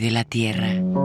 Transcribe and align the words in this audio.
de 0.00 0.10
la 0.10 0.24
Tierra. 0.24 1.01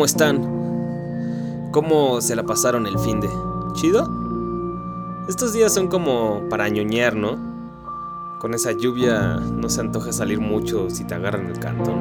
¿Cómo 0.00 0.06
están? 0.06 1.68
¿Cómo 1.72 2.22
se 2.22 2.34
la 2.34 2.42
pasaron 2.42 2.86
el 2.86 2.98
fin 3.00 3.20
de? 3.20 3.28
¿Chido? 3.74 4.08
Estos 5.28 5.52
días 5.52 5.74
son 5.74 5.88
como 5.88 6.40
para 6.48 6.70
ñoñar, 6.70 7.14
¿no? 7.14 7.36
Con 8.38 8.54
esa 8.54 8.72
lluvia 8.72 9.34
no 9.36 9.68
se 9.68 9.82
antoja 9.82 10.10
salir 10.10 10.40
mucho 10.40 10.88
si 10.88 11.04
te 11.04 11.12
agarran 11.12 11.48
el 11.48 11.58
cantón. 11.58 11.96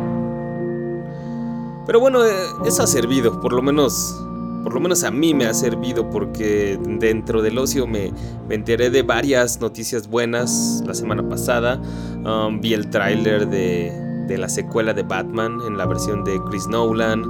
Pero 1.85 1.99
bueno, 1.99 2.25
eh, 2.25 2.31
eso 2.65 2.83
ha 2.83 2.87
servido, 2.87 3.41
por 3.41 3.51
lo 3.51 3.61
menos 3.61 4.17
por 4.63 4.73
lo 4.73 4.79
menos 4.79 5.03
a 5.03 5.11
mí 5.11 5.33
me 5.33 5.45
ha 5.47 5.53
servido 5.53 6.09
porque 6.09 6.79
dentro 6.81 7.41
del 7.41 7.57
ocio 7.57 7.85
me, 7.85 8.13
enteré 8.49 8.89
de 8.89 9.03
varias 9.03 9.59
noticias 9.59 10.07
buenas 10.07 10.81
la 10.87 10.93
semana 10.93 11.27
pasada. 11.27 11.81
Um, 12.23 12.61
vi 12.61 12.73
el 12.73 12.89
tráiler 12.89 13.49
de, 13.49 13.91
de 14.29 14.37
la 14.37 14.47
secuela 14.47 14.93
de 14.93 15.03
Batman 15.03 15.59
en 15.67 15.77
la 15.77 15.85
versión 15.85 16.23
de 16.23 16.39
Chris 16.49 16.67
Nolan. 16.67 17.23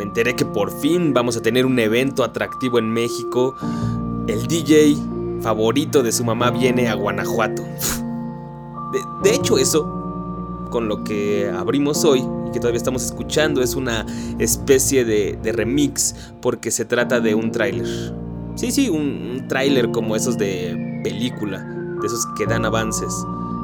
Me 0.00 0.04
enteré 0.04 0.34
que 0.34 0.46
por 0.46 0.72
fin 0.72 1.12
vamos 1.12 1.36
a 1.36 1.42
tener 1.42 1.66
un 1.66 1.78
evento 1.78 2.24
atractivo 2.24 2.78
en 2.78 2.90
México. 2.90 3.54
El 4.28 4.46
DJ 4.46 4.96
favorito 5.42 6.02
de 6.02 6.10
su 6.10 6.24
mamá 6.24 6.50
viene 6.50 6.88
a 6.88 6.94
Guanajuato. 6.94 7.62
De, 9.22 9.34
hecho 9.34 9.58
eso, 9.58 9.84
con 10.70 10.88
lo 10.88 11.04
que 11.04 11.52
abrimos 11.54 12.02
hoy 12.06 12.24
y 12.48 12.50
que 12.50 12.60
todavía 12.60 12.78
estamos 12.78 13.04
escuchando, 13.04 13.60
es 13.60 13.74
una 13.74 14.06
especie 14.38 15.04
de, 15.04 15.38
remix 15.52 16.14
porque 16.40 16.70
se 16.70 16.86
trata 16.86 17.20
de 17.20 17.34
un 17.34 17.52
tráiler. 17.52 18.14
Sí, 18.54 18.72
sí, 18.72 18.88
un, 18.88 19.02
un 19.02 19.48
tráiler 19.48 19.90
como 19.90 20.16
esos 20.16 20.38
de 20.38 21.02
película, 21.04 21.58
de 22.00 22.06
esos 22.06 22.24
que 22.38 22.46
dan 22.46 22.64
avances 22.64 23.12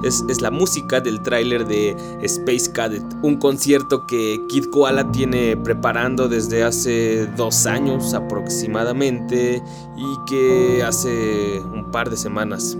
es, 0.02 0.40
la 0.40 0.50
música 0.50 1.00
del 1.00 1.22
tráiler 1.22 1.66
de 1.66 1.96
Space 2.22 2.70
Cadet, 2.72 3.04
un 3.22 3.36
concierto 3.36 4.06
que 4.06 4.40
Kid 4.48 4.66
Koala 4.66 5.10
tiene 5.12 5.56
preparando 5.56 6.28
desde 6.28 6.62
hace 6.62 7.26
dos 7.36 7.66
años 7.66 8.14
aproximadamente 8.14 9.62
y 9.96 10.30
que 10.30 10.82
hace 10.82 11.60
un 11.60 11.90
par 11.90 12.10
de 12.10 12.16
semanas 12.16 12.76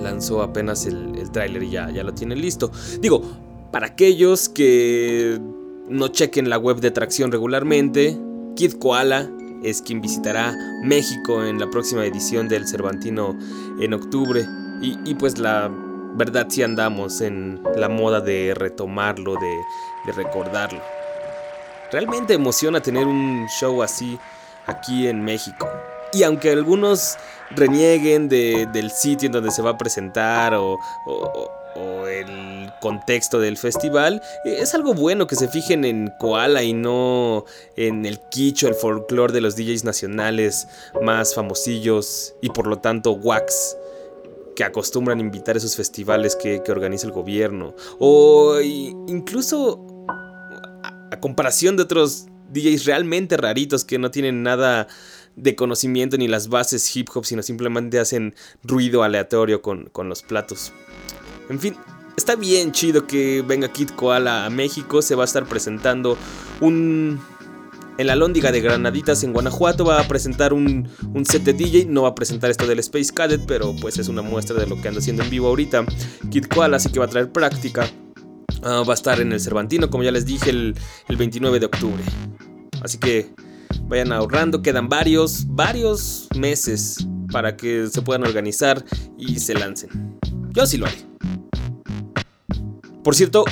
lanzó 0.00 0.42
apenas 0.42 0.86
el, 0.86 1.16
el 1.16 1.30
tráiler 1.30 1.62
y 1.62 1.70
ya, 1.70 1.90
ya 1.90 2.02
lo 2.02 2.12
tiene 2.12 2.36
listo. 2.36 2.70
Digo, 3.00 3.22
para 3.70 3.86
aquellos 3.86 4.48
que 4.48 5.40
no 5.88 6.08
chequen 6.08 6.50
la 6.50 6.58
web 6.58 6.80
de 6.80 6.90
tracción 6.90 7.32
regularmente, 7.32 8.18
Kid 8.56 8.74
Koala 8.74 9.30
es 9.62 9.80
quien 9.80 10.00
visitará 10.00 10.54
México 10.82 11.44
en 11.44 11.58
la 11.58 11.70
próxima 11.70 12.04
edición 12.04 12.48
del 12.48 12.66
Cervantino 12.66 13.38
en 13.80 13.94
octubre. 13.94 14.44
Y, 14.82 14.98
y, 15.04 15.14
pues 15.14 15.38
la 15.38 15.70
verdad 16.14 16.46
si 16.48 16.62
andamos 16.62 17.20
en 17.20 17.62
la 17.76 17.88
moda 17.88 18.20
de 18.20 18.54
retomarlo, 18.54 19.34
de, 19.34 20.12
recordarlo. 20.12 20.82
Realmente 21.90 22.34
emociona 22.34 22.80
tener 22.80 23.06
un 23.06 23.46
show 23.60 23.82
así 23.82 24.18
aquí 24.66 25.06
en 25.06 25.22
México. 25.24 25.68
Y 26.12 26.24
aunque 26.24 26.50
algunos 26.50 27.16
renieguen 27.50 28.28
del 28.28 28.90
sitio 28.90 29.26
en 29.26 29.32
donde 29.32 29.50
se 29.50 29.62
va 29.62 29.70
a 29.70 29.78
presentar 29.78 30.54
o, 30.54 30.78
el 32.06 32.70
contexto 32.80 33.40
del 33.40 33.56
festival, 33.56 34.20
es 34.44 34.74
algo 34.74 34.92
bueno 34.92 35.26
que 35.26 35.36
se 35.36 35.48
fijen 35.48 35.84
en 35.84 36.12
Koala 36.18 36.62
y 36.62 36.74
no 36.74 37.44
en 37.76 38.04
el 38.04 38.20
quicho, 38.20 38.68
el 38.68 38.74
folclore 38.74 39.32
de 39.32 39.40
los 39.40 39.56
DJs 39.56 39.84
nacionales 39.84 40.68
más 41.00 41.34
famosillos 41.34 42.34
y 42.42 42.50
por 42.50 42.66
lo 42.66 42.78
tanto 42.78 43.12
wax 43.12 43.76
que 44.62 44.66
acostumbran 44.66 45.18
invitar 45.18 45.56
a 45.56 45.58
esos 45.58 45.74
festivales 45.74 46.36
que, 46.36 46.62
organiza 46.68 47.04
el 47.04 47.12
gobierno. 47.12 47.74
O 47.98 48.60
incluso 48.60 49.84
a, 50.08 51.18
comparación 51.20 51.76
de 51.76 51.82
otros 51.82 52.26
DJs 52.52 52.84
realmente 52.84 53.36
raritos 53.36 53.84
que 53.84 53.98
no 53.98 54.12
tienen 54.12 54.44
nada 54.44 54.86
de 55.34 55.56
conocimiento 55.56 56.16
ni 56.16 56.28
las 56.28 56.48
bases 56.48 56.94
hip 56.94 57.08
hop, 57.12 57.24
sino 57.24 57.42
simplemente 57.42 57.98
hacen 57.98 58.36
ruido 58.62 59.02
aleatorio 59.02 59.62
con, 59.62 59.86
con 59.86 60.08
los 60.08 60.22
platos. 60.22 60.72
En 61.48 61.58
fin, 61.58 61.74
está 62.16 62.36
bien 62.36 62.70
chido 62.70 63.08
que 63.08 63.42
venga 63.44 63.72
Kid 63.72 63.90
Koala 63.90 64.46
a 64.46 64.50
México, 64.50 65.02
se 65.02 65.16
va 65.16 65.22
a 65.22 65.26
estar 65.26 65.44
presentando 65.46 66.16
un 66.60 67.20
en 67.98 68.06
la 68.06 68.16
Lóndiga 68.16 68.52
de 68.52 68.60
Granaditas 68.60 69.22
en 69.22 69.32
Guanajuato 69.32 69.84
va 69.84 70.00
a 70.00 70.08
presentar 70.08 70.52
un, 70.52 70.88
set 71.24 71.42
de 71.42 71.52
DJ. 71.52 71.86
No 71.86 72.02
va 72.02 72.08
a 72.08 72.14
presentar 72.14 72.50
esto 72.50 72.66
del 72.66 72.78
Space 72.80 73.12
Cadet, 73.12 73.42
pero 73.46 73.74
pues 73.80 73.98
es 73.98 74.08
una 74.08 74.22
muestra 74.22 74.56
de 74.58 74.66
lo 74.66 74.80
que 74.80 74.88
anda 74.88 75.00
haciendo 75.00 75.22
en 75.22 75.30
vivo 75.30 75.48
ahorita. 75.48 75.84
Kid 76.30 76.46
Koala, 76.46 76.78
así 76.78 76.90
que 76.90 76.98
va 76.98 77.06
a 77.06 77.08
traer 77.08 77.30
práctica. 77.30 77.88
Ah, 78.62 78.82
va 78.86 78.92
a 78.92 78.94
estar 78.94 79.20
en 79.20 79.32
el 79.32 79.40
Cervantino, 79.40 79.90
como 79.90 80.04
ya 80.04 80.12
les 80.12 80.24
dije, 80.24 80.50
el, 80.50 80.74
29 81.08 81.60
de 81.60 81.66
octubre. 81.66 82.02
Así 82.80 82.98
que 82.98 83.30
vayan 83.84 84.12
ahorrando, 84.12 84.62
quedan 84.62 84.88
varios, 84.88 85.46
varios 85.48 86.28
meses 86.36 87.06
para 87.30 87.56
que 87.56 87.88
se 87.88 88.02
puedan 88.02 88.24
organizar 88.24 88.84
y 89.18 89.38
se 89.38 89.54
lancen. 89.54 90.18
Yo 90.50 90.66
sí 90.66 90.76
lo 90.78 90.86
haré. 90.86 90.98
Por 93.02 93.16
cierto, 93.16 93.44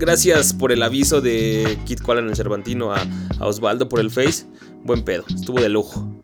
gracias 0.00 0.54
por 0.54 0.72
el 0.72 0.82
aviso 0.82 1.20
de 1.20 1.78
Kit 1.84 2.00
Koala 2.00 2.22
en 2.22 2.30
el 2.30 2.34
Cervantino 2.34 2.92
a, 2.92 3.06
Osvaldo 3.38 3.88
por 3.88 4.00
el 4.00 4.10
Face. 4.10 4.46
Buen 4.82 5.04
pedo, 5.04 5.24
estuvo 5.28 5.60
de 5.60 5.68
lujo. 5.68 6.18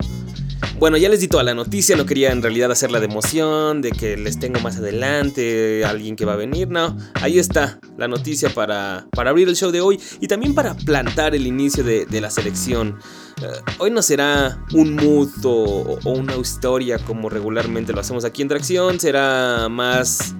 Bueno, 0.78 0.96
ya 0.96 1.10
les 1.10 1.20
di 1.20 1.28
toda 1.28 1.42
la 1.42 1.54
noticia, 1.54 1.94
no 1.94 2.06
quería 2.06 2.32
en 2.32 2.42
realidad 2.42 2.70
hacerla 2.72 3.00
de 3.00 3.06
emoción, 3.06 3.82
de 3.82 3.92
que 3.92 4.16
les 4.16 4.38
tengo 4.38 4.60
más 4.60 4.78
adelante 4.78 5.84
alguien 5.84 6.16
que 6.16 6.24
va 6.24 6.32
a 6.32 6.36
venir, 6.36 6.68
no, 6.68 6.96
ahí 7.14 7.38
está 7.38 7.78
la 7.96 8.08
noticia 8.08 8.50
para, 8.50 9.06
para 9.12 9.30
abrir 9.30 9.48
el 9.48 9.56
show 9.56 9.70
de 9.70 9.80
hoy 9.80 10.00
y 10.20 10.26
también 10.26 10.54
para 10.54 10.74
plantar 10.74 11.34
el 11.34 11.46
inicio 11.46 11.84
de, 11.84 12.06
la 12.20 12.30
selección. 12.30 12.98
Eh, 13.42 13.46
hoy 13.78 13.90
no 13.90 14.00
será 14.00 14.58
un 14.72 14.96
mood 14.96 15.30
o, 15.44 15.98
o 16.02 16.10
una 16.10 16.36
historia 16.36 16.98
como 16.98 17.28
regularmente 17.28 17.92
lo 17.92 18.00
hacemos 18.00 18.24
aquí 18.24 18.42
en 18.42 18.48
Tracción, 18.48 19.00
será 19.00 19.68
más 19.70 20.34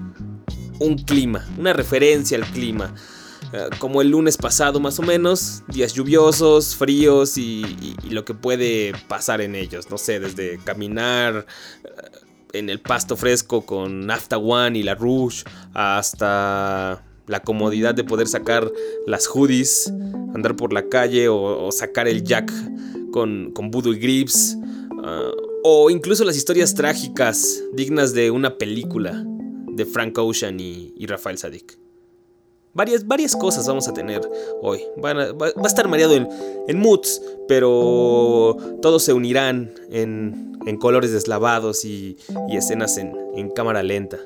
un 0.79 0.97
clima, 0.97 1.45
una 1.57 1.73
referencia 1.73 2.37
al 2.37 2.45
clima. 2.45 2.93
Eh, 3.53 3.69
como 3.79 4.01
el 4.01 4.09
lunes 4.09 4.37
pasado 4.37 4.79
más 4.79 4.99
o 4.99 5.03
menos, 5.03 5.63
días 5.67 5.93
lluviosos, 5.93 6.75
fríos 6.75 7.37
y, 7.37 7.95
lo 8.09 8.25
que 8.25 8.33
puede 8.33 8.93
pasar 9.07 9.41
en 9.41 9.55
ellos, 9.55 9.89
no 9.89 9.97
sé, 9.97 10.19
desde 10.19 10.59
caminar 10.63 11.45
eh, 11.83 11.89
en 12.53 12.69
el 12.69 12.81
pasto 12.81 13.15
fresco 13.15 13.65
con 13.65 14.05
Nafta 14.05 14.37
One 14.37 14.79
y 14.79 14.83
la 14.83 14.95
Rouge 14.95 15.43
hasta 15.73 17.03
la 17.27 17.41
comodidad 17.41 17.93
de 17.93 18.03
poder 18.03 18.27
sacar 18.27 18.69
las 19.05 19.27
hoodies, 19.27 19.93
andar 20.33 20.55
por 20.55 20.73
la 20.73 20.87
calle 20.87 21.27
o, 21.29 21.71
sacar 21.71 22.07
el 22.07 22.23
jack 22.23 22.51
con, 23.11 23.51
con 23.51 23.71
Voodoo 23.71 23.93
y 23.93 23.99
Grips, 23.99 24.57
eh, 25.05 25.31
o 25.63 25.89
incluso 25.89 26.23
las 26.25 26.35
historias 26.35 26.73
trágicas 26.73 27.63
dignas 27.73 28.13
de 28.13 28.31
una 28.31 28.57
película 28.57 29.23
de 29.67 29.85
Frank 29.85 30.17
Ocean 30.17 30.59
y, 30.59 30.93
y 30.97 31.05
Rafael 31.05 31.37
Sadik. 31.37 31.86
Varias, 32.77 33.07
varias 33.07 33.35
cosas 33.35 33.65
vamos 33.67 33.87
a 33.87 33.93
tener 33.93 34.21
hoy. 34.61 34.83
va, 35.03 35.09
a 35.11 35.67
estar 35.67 35.87
mareado 35.87 36.13
en, 36.13 36.77
moods, 36.77 37.23
pero 37.47 38.55
todos 38.83 39.01
se 39.01 39.13
unirán 39.13 39.73
en, 39.89 40.77
colores 40.79 41.11
deslavados 41.11 41.85
y, 41.85 42.17
escenas 42.51 42.97
en, 42.97 43.17
en, 43.35 43.49
cámara 43.49 43.81
lenta. 43.81 44.19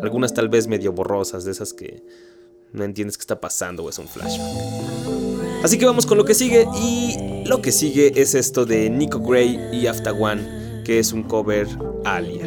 Algunas 0.00 0.32
tal 0.32 0.48
vez 0.48 0.68
medio 0.68 0.92
borrosas, 0.92 1.44
de 1.44 1.50
esas 1.50 1.72
que 1.72 2.04
no 2.72 2.84
entiendes 2.84 3.18
qué 3.18 3.22
está 3.22 3.40
pasando 3.40 3.82
o 3.82 3.90
es 3.90 3.98
un 3.98 4.06
flashback. 4.06 5.64
Así 5.64 5.76
que 5.76 5.84
vamos 5.84 6.06
con 6.06 6.18
lo 6.18 6.24
que 6.24 6.34
sigue 6.34 6.68
y 6.80 7.42
lo 7.46 7.60
que 7.60 7.72
sigue 7.72 8.12
es 8.14 8.36
esto 8.36 8.64
de 8.64 8.90
Nico 8.90 9.18
Gray 9.18 9.58
y 9.72 9.88
After 9.88 10.12
One, 10.16 10.82
que 10.84 11.00
es 11.00 11.12
un 11.12 11.24
cover 11.24 11.66
alia. 12.04 12.44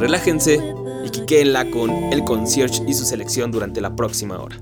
Relájense 0.00 0.60
y 1.04 1.10
quiquéenla 1.10 1.70
con 1.70 1.90
el 2.12 2.24
concierge 2.24 2.82
y 2.86 2.94
su 2.94 3.04
selección 3.04 3.50
durante 3.50 3.80
la 3.80 3.94
próxima 3.94 4.40
hora. 4.40 4.58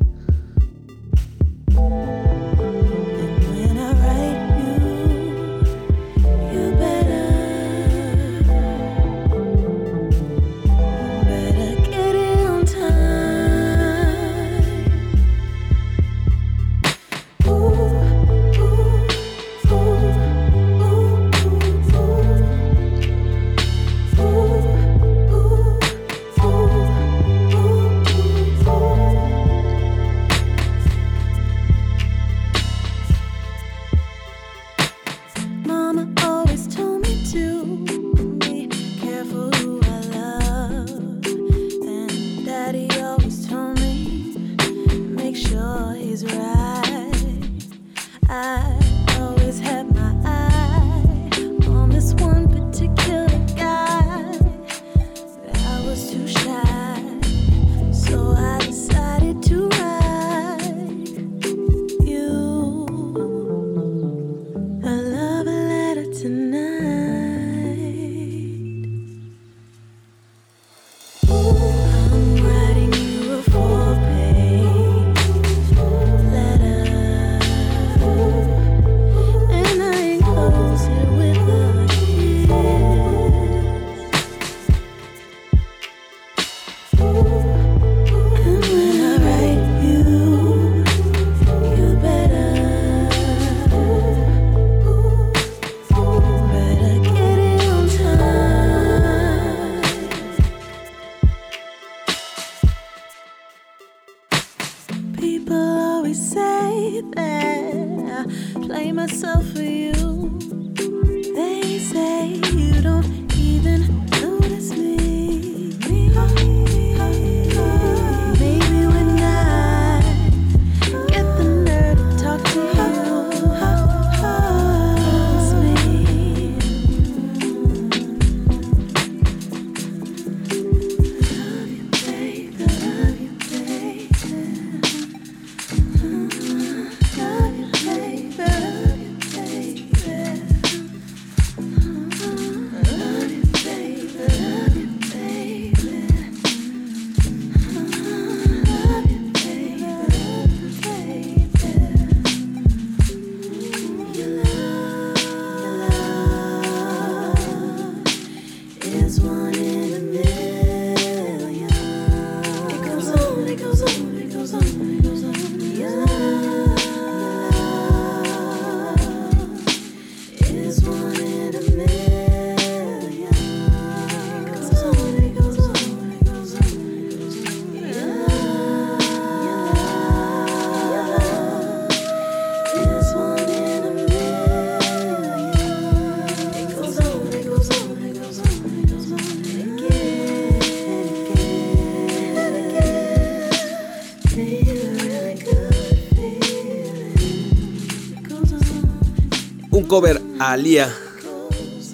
Cover 199.90 200.22
a 200.38 200.52
Alia 200.52 200.88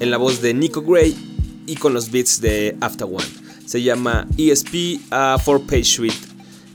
en 0.00 0.10
la 0.10 0.18
voz 0.18 0.42
de 0.42 0.52
Nico 0.52 0.82
Gray 0.82 1.16
y 1.64 1.76
con 1.76 1.94
los 1.94 2.10
beats 2.10 2.42
de 2.42 2.76
After 2.82 3.06
One. 3.06 3.24
Se 3.64 3.82
llama 3.82 4.28
ESP 4.36 5.00
a 5.10 5.38
4-Page 5.42 5.84
Suite. 5.84 6.14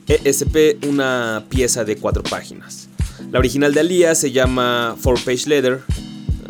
ESP, 0.08 0.84
una 0.88 1.46
pieza 1.48 1.84
de 1.84 1.96
cuatro 1.96 2.24
páginas. 2.24 2.88
La 3.30 3.38
original 3.38 3.72
de 3.72 3.78
Alia 3.78 4.16
se 4.16 4.32
llama 4.32 4.96
4-Page 5.00 5.48
Letter, 5.48 5.84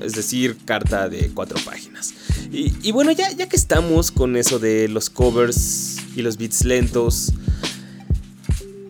es 0.03 0.15
decir, 0.15 0.57
carta 0.65 1.11
de 1.11 1.31
cuatro 1.35 1.59
páginas. 1.67 2.15
Y, 2.51 2.93
bueno, 2.93 3.13
ya, 3.13 3.31
ya 3.31 3.51
que 3.51 3.57
estamos 3.57 4.11
con 4.11 4.39
eso 4.39 4.59
de 4.59 4.89
los 4.89 5.11
covers 5.11 5.99
y 6.17 6.23
los 6.23 6.39
beats 6.39 6.65
lentos, 6.65 7.31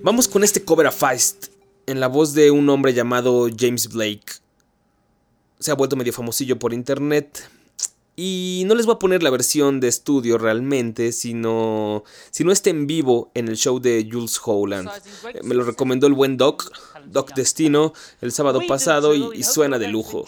vamos 0.04 0.28
con 0.28 0.44
este 0.44 0.62
cover 0.62 0.86
a 0.86 0.92
Feist 0.92 1.46
en 1.86 1.98
la 1.98 2.06
voz 2.06 2.34
de 2.34 2.52
un 2.52 2.68
hombre 2.68 2.94
llamado 2.94 3.48
James 3.58 3.88
Blake. 3.88 4.41
Se 5.62 5.70
ha 5.70 5.74
vuelto 5.74 5.94
medio 5.94 6.12
famosillo 6.12 6.58
por 6.58 6.74
internet. 6.74 7.48
Y 8.16 8.64
no 8.66 8.74
les 8.74 8.84
voy 8.84 8.96
a 8.96 8.98
poner 8.98 9.22
la 9.22 9.30
versión 9.30 9.78
de 9.78 9.86
estudio 9.86 10.36
realmente, 10.36 11.12
sino, 11.12 12.02
sino 12.30 12.50
este 12.50 12.70
en 12.70 12.88
vivo 12.88 13.30
en 13.34 13.46
el 13.46 13.56
show 13.56 13.78
de 13.78 14.06
Jules 14.10 14.38
Holland. 14.44 14.90
Eh, 15.32 15.40
me 15.44 15.54
lo 15.54 15.62
recomendó 15.64 16.08
el 16.08 16.12
buen 16.14 16.36
Doc, 16.36 16.70
Doc 17.06 17.32
Destino, 17.34 17.94
el 18.20 18.32
sábado 18.32 18.60
pasado 18.66 19.14
y, 19.14 19.42
suena 19.44 19.78
de 19.78 19.86
lujo. 19.86 20.26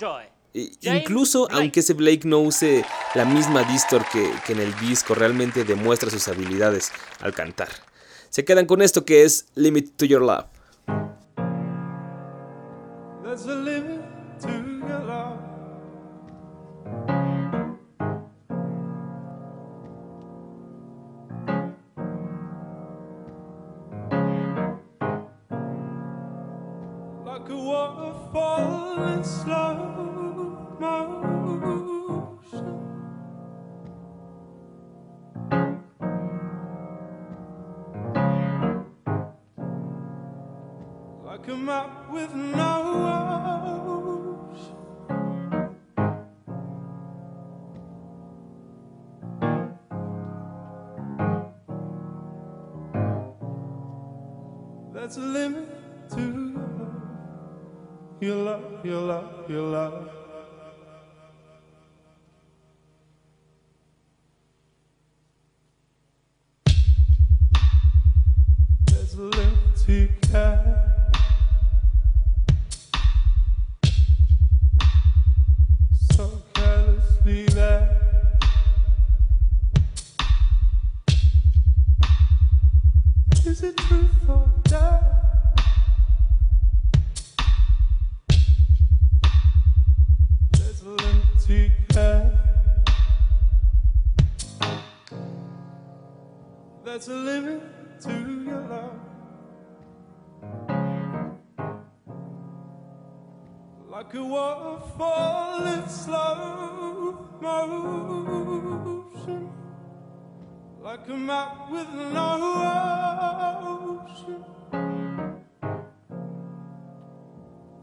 incluso 0.55 1.49
aunque 1.51 1.81
ese 1.81 1.95
Blake 1.95 2.23
no 2.25 2.39
use 2.39 2.85
la 3.17 3.25
misma 3.25 3.65
distor 3.65 4.05
que, 4.11 4.33
que 4.47 4.53
en 4.53 4.61
el 4.61 4.75
disco, 4.79 5.15
realmente 5.15 5.65
demuestra 5.65 6.11
sus 6.11 6.29
habilidades 6.29 6.91
al 7.21 7.35
cantar. 7.35 7.69
Se 8.31 8.45
quedan 8.45 8.67
con 8.67 8.83
esto 8.83 9.05
que 9.05 9.25
es 9.25 9.47
Limit 9.57 9.97
to 9.97 10.07
Your 10.07 10.23
Love. 10.23 10.47
Waterfall 28.35 29.03
in 29.13 29.25
slow 29.25 29.75
motion. 30.81 31.55
Like 41.25 41.49
a 41.49 41.57
map 41.57 42.11
with 42.13 42.35
no 42.35 42.91
There's 54.93 55.17
a 55.19 55.21
limit 55.21 55.69
to 56.13 56.44
your 58.25 58.37
love, 58.37 58.67
your 58.83 59.01
love, 59.03 59.31
your 59.47 59.63
love. 59.71 60.24
Waterfall 104.99 105.67
in 105.67 105.89
slow 105.89 107.19
motion 107.41 108.35
like 110.83 111.09
a 111.09 111.17
map 111.17 111.71
with 111.71 111.89
no 111.93 112.41
ocean. 114.07 114.45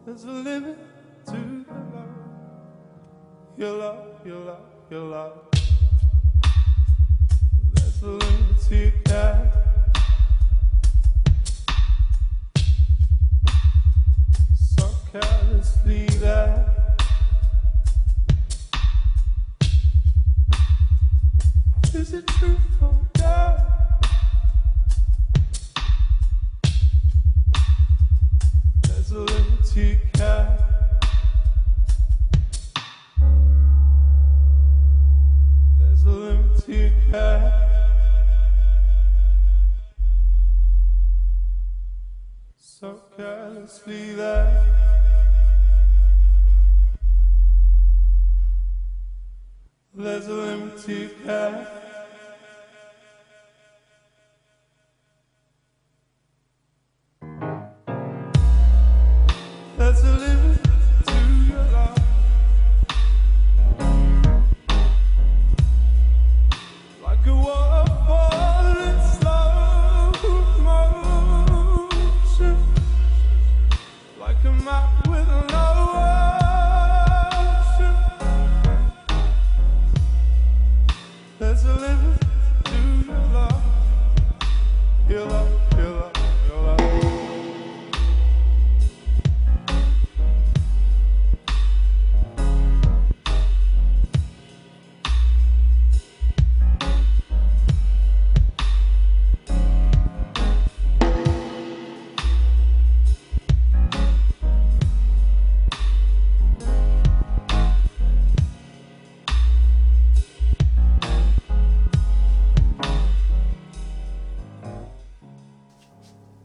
There's 0.06 0.24
a 0.24 0.28
limit 0.28 0.78
to 1.28 1.66
your 1.68 1.84
love, 1.94 2.08
your 3.58 3.74
love, 3.74 4.26
your 4.26 4.40
love, 4.40 4.66
your 4.90 5.02
love. 5.02 5.40
There's 7.74 8.04
a 8.04 8.08
limit 8.08 8.60
to 8.70 8.92
your. 9.10 9.61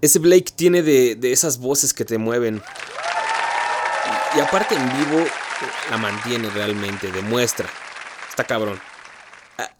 Ese 0.06 0.20
Blake 0.20 0.52
tiene 0.54 0.84
de, 0.84 1.16
de 1.16 1.32
esas 1.32 1.58
voces 1.58 1.92
que 1.92 2.04
te 2.04 2.16
mueven. 2.16 2.62
Y, 4.36 4.38
aparte 4.38 4.76
en 4.76 4.86
vivo 4.98 5.26
la 5.90 5.96
mantiene 5.96 6.48
realmente, 6.48 7.10
demuestra. 7.10 7.68
Está 8.28 8.44
cabrón. 8.44 8.80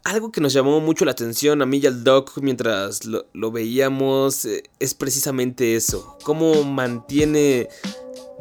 Algo 0.03 0.29
que 0.29 0.41
nos 0.41 0.51
llamó 0.51 0.81
mucho 0.81 1.05
la 1.05 1.11
atención 1.11 1.61
a 1.61 1.65
mí 1.65 1.77
y 1.77 1.87
al 1.87 2.03
Doc 2.03 2.39
mientras 2.41 3.05
lo, 3.05 3.27
lo 3.31 3.51
veíamos 3.51 4.43
eh, 4.43 4.63
es 4.79 4.93
precisamente 4.93 5.77
eso. 5.77 6.17
Cómo 6.23 6.65
mantiene 6.65 7.69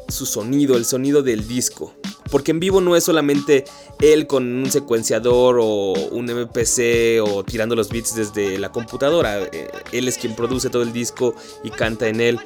su 0.09 0.27
sonido, 0.27 0.77
el 0.77 0.87
sonido 0.87 1.23
del 1.23 1.47
disco. 1.47 1.95
Porque 2.31 2.51
en 2.51 2.61
vivo 2.61 2.81
no 2.81 2.97
es 2.97 3.05
solamente 3.05 3.65
él 4.01 4.27
con 4.27 4.45
un 4.45 4.71
secuenciador 4.71 5.59
o 5.61 5.93
un 6.11 6.27
MPC 6.27 7.23
o 7.23 7.45
tirando 7.45 7.77
los 7.77 7.89
beats 7.89 8.15
desde 8.15 8.59
la 8.59 8.71
computadora. 8.73 9.43
Eh, 9.43 9.71
él 9.93 10.09
es 10.09 10.19
quien 10.19 10.35
produce 10.35 10.71
todo 10.71 10.83
el 10.83 10.93
disco 10.93 11.35
y 11.63 11.71
canta 11.71 12.09
en 12.09 12.21
él 12.21 12.39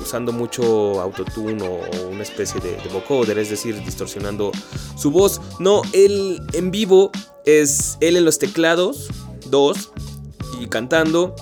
usando 0.00 0.32
mucho 0.32 1.00
autotune 1.00 1.62
o 1.62 2.08
una 2.08 2.22
especie 2.22 2.60
de, 2.60 2.76
de 2.76 2.88
vocoder, 2.92 3.38
es 3.38 3.50
decir, 3.50 3.82
distorsionando 3.84 4.52
su 4.96 5.10
voz. 5.10 5.40
No, 5.58 5.82
él 5.92 6.40
en 6.52 6.70
vivo 6.70 7.10
es 7.44 7.98
él 8.00 8.16
en 8.16 8.24
los 8.24 8.38
teclados, 8.38 9.08
dos, 9.46 9.90
y 10.60 10.66
cantando 10.66 11.34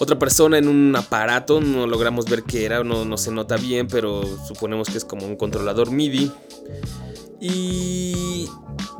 otra 0.00 0.18
persona 0.18 0.56
en 0.56 0.66
un 0.66 0.96
aparato, 0.96 1.60
no 1.60 1.86
logramos 1.86 2.24
ver 2.24 2.42
qué 2.42 2.64
era, 2.64 2.82
no, 2.82 3.04
no 3.04 3.18
se 3.18 3.30
nota 3.30 3.58
bien, 3.58 3.86
pero 3.86 4.22
suponemos 4.48 4.88
que 4.88 4.96
es 4.96 5.04
como 5.04 5.26
un 5.26 5.36
controlador 5.36 5.90
MIDI. 5.90 6.32
Y 7.38 8.48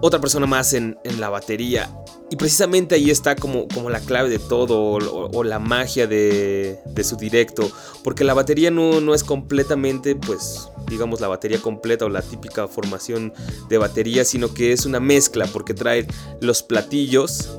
otra 0.02 0.20
persona 0.20 0.44
más 0.44 0.74
en, 0.74 0.98
la 1.18 1.30
batería. 1.30 1.90
Y 2.30 2.36
precisamente 2.36 2.96
ahí 2.96 3.10
está 3.10 3.34
como, 3.34 3.66
como 3.68 3.88
la 3.88 4.00
clave 4.00 4.28
de 4.28 4.38
todo, 4.38 4.98
o, 5.32 5.42
la 5.42 5.58
magia 5.58 6.06
de, 6.06 6.78
de, 6.84 7.04
su 7.04 7.16
directo. 7.16 7.70
Porque 8.04 8.22
la 8.22 8.34
batería 8.34 8.70
no, 8.70 9.00
no, 9.00 9.14
es 9.14 9.24
completamente, 9.24 10.16
pues, 10.16 10.68
digamos, 10.90 11.22
la 11.22 11.28
batería 11.28 11.62
completa 11.62 12.04
o 12.04 12.10
la 12.10 12.20
típica 12.20 12.68
formación 12.68 13.32
de 13.70 13.78
batería, 13.78 14.26
sino 14.26 14.52
que 14.52 14.72
es 14.72 14.84
una 14.84 15.00
mezcla, 15.00 15.46
porque 15.46 15.72
trae 15.72 16.06
los 16.42 16.62
platillos, 16.62 17.58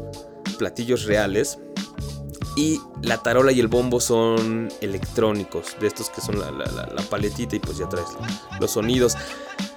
platillos 0.60 1.05
reales, 1.05 1.57
y 2.55 2.81
la 3.01 3.17
tarola 3.17 3.51
y 3.51 3.60
el 3.60 3.67
bombo 3.67 4.00
son 4.00 4.70
electrónicos, 4.81 5.75
de 5.79 5.88
estos 5.88 6.10
que 6.10 6.22
son 6.22 6.39
la, 6.39 7.03
paletita 7.10 7.55
y 7.55 7.60
pues 7.60 7.77
ya 7.77 7.88
traes 7.88 8.08
los 8.60 8.72
sonidos. 8.72 9.15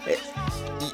Eh, 0.06 0.18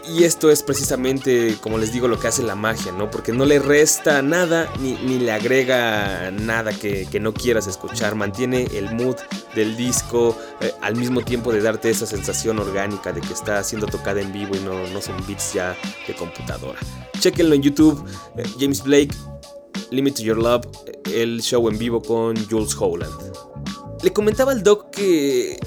y, 0.08 0.24
esto 0.24 0.50
es 0.50 0.62
precisamente, 0.62 1.56
como 1.60 1.78
les 1.78 1.92
digo, 1.92 2.08
lo 2.08 2.18
que 2.18 2.28
hace 2.28 2.42
la 2.42 2.54
magia, 2.54 2.92
¿no? 2.92 3.10
Porque 3.10 3.32
no 3.32 3.44
le 3.44 3.58
resta 3.58 4.22
nada 4.22 4.72
ni, 4.80 4.96
le 5.18 5.32
agrega 5.32 6.30
nada 6.30 6.72
que, 6.72 7.06
no 7.20 7.32
quieras 7.32 7.66
escuchar. 7.66 8.14
Mantiene 8.14 8.68
el 8.74 8.94
mood 8.94 9.16
del 9.54 9.76
disco 9.76 10.36
eh, 10.60 10.72
al 10.80 10.96
mismo 10.96 11.22
tiempo 11.22 11.52
de 11.52 11.60
darte 11.60 11.90
esa 11.90 12.06
sensación 12.06 12.58
orgánica 12.58 13.12
de 13.12 13.20
que 13.20 13.32
está 13.32 13.62
siendo 13.64 13.86
tocada 13.86 14.20
en 14.20 14.32
vivo 14.32 14.54
y 14.54 14.60
no, 14.60 14.86
no 14.88 15.00
son 15.00 15.16
beats 15.26 15.54
ya 15.54 15.76
de 16.06 16.14
computadora. 16.14 16.78
Chequenlo 17.18 17.54
en 17.54 17.62
YouTube, 17.62 18.04
eh, 18.36 18.44
James 18.58 18.82
Blake 18.82 19.14
Limit 19.90 20.16
to 20.16 20.22
Your 20.22 20.38
Love, 20.38 20.66
el 21.12 21.40
show 21.42 21.68
en 21.68 21.78
vivo 21.78 22.00
con 22.00 22.36
Jules 22.48 22.76
Holland. 22.78 23.12
Le 24.02 24.12
comentaba 24.12 24.52
al 24.52 24.62
doc 24.62 24.90
que 24.90 25.58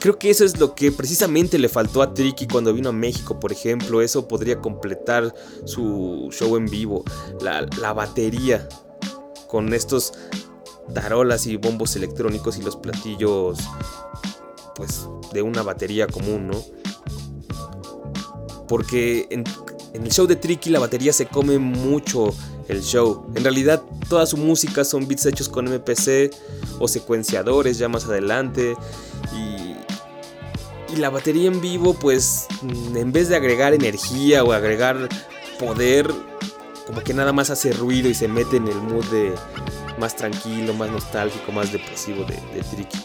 creo 0.00 0.18
que 0.18 0.30
eso 0.30 0.44
es 0.44 0.58
lo 0.58 0.74
que 0.74 0.90
precisamente 0.90 1.58
le 1.58 1.68
faltó 1.68 2.02
a 2.02 2.12
Tricky 2.12 2.48
cuando 2.48 2.74
vino 2.74 2.88
a 2.88 2.92
México, 2.92 3.38
por 3.38 3.52
ejemplo. 3.52 4.02
Eso 4.02 4.26
podría 4.26 4.60
completar 4.60 5.34
su 5.64 6.28
show 6.32 6.56
en 6.56 6.66
vivo. 6.66 7.04
La, 7.40 7.68
la 7.80 7.92
batería 7.92 8.68
con 9.46 9.72
estos 9.74 10.12
tarolas 10.92 11.46
y 11.46 11.56
bombos 11.56 11.94
electrónicos 11.94 12.58
y 12.58 12.62
los 12.62 12.76
platillos, 12.76 13.58
pues, 14.74 15.08
de 15.32 15.42
una 15.42 15.62
batería 15.62 16.06
común, 16.06 16.48
¿no? 16.48 16.62
Porque 18.66 19.26
en, 19.30 19.44
en 19.94 20.04
el 20.04 20.10
show 20.10 20.26
de 20.26 20.36
Tricky 20.36 20.70
la 20.70 20.78
batería 20.78 21.12
se 21.12 21.26
come 21.26 21.58
mucho 21.58 22.34
el 22.68 22.82
show. 22.82 23.26
En 23.34 23.42
realidad 23.42 23.82
toda 24.08 24.26
su 24.26 24.36
música 24.36 24.84
son 24.84 25.06
beats 25.06 25.26
hechos 25.26 25.48
con 25.48 25.66
MPC 25.66 26.34
o 26.78 26.88
secuenciadores 26.88 27.78
ya 27.78 27.88
más 27.88 28.06
adelante. 28.06 28.76
Y, 29.34 29.76
y 30.92 30.96
la 30.96 31.10
batería 31.10 31.48
en 31.48 31.60
vivo 31.60 31.94
pues 31.94 32.46
en 32.62 33.12
vez 33.12 33.28
de 33.28 33.36
agregar 33.36 33.74
energía 33.74 34.44
o 34.44 34.52
agregar 34.52 35.08
poder, 35.58 36.10
como 36.86 37.02
que 37.02 37.14
nada 37.14 37.32
más 37.32 37.50
hace 37.50 37.72
ruido 37.72 38.08
y 38.08 38.14
se 38.14 38.28
mete 38.28 38.56
en 38.56 38.68
el 38.68 38.76
mood 38.76 39.04
de 39.06 39.34
más 39.98 40.16
tranquilo, 40.16 40.72
más 40.74 40.90
nostálgico, 40.90 41.52
más 41.52 41.70
depresivo 41.72 42.24
de, 42.24 42.34
de 42.54 42.62
Tricky. 42.70 42.98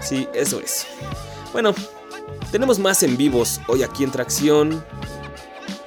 Sí, 0.00 0.28
eso 0.34 0.60
es. 0.60 0.86
Bueno, 1.52 1.74
tenemos 2.54 2.78
más 2.78 3.02
en 3.02 3.16
vivos 3.16 3.60
hoy 3.66 3.82
aquí 3.82 4.04
en 4.04 4.12
Tracción 4.12 4.84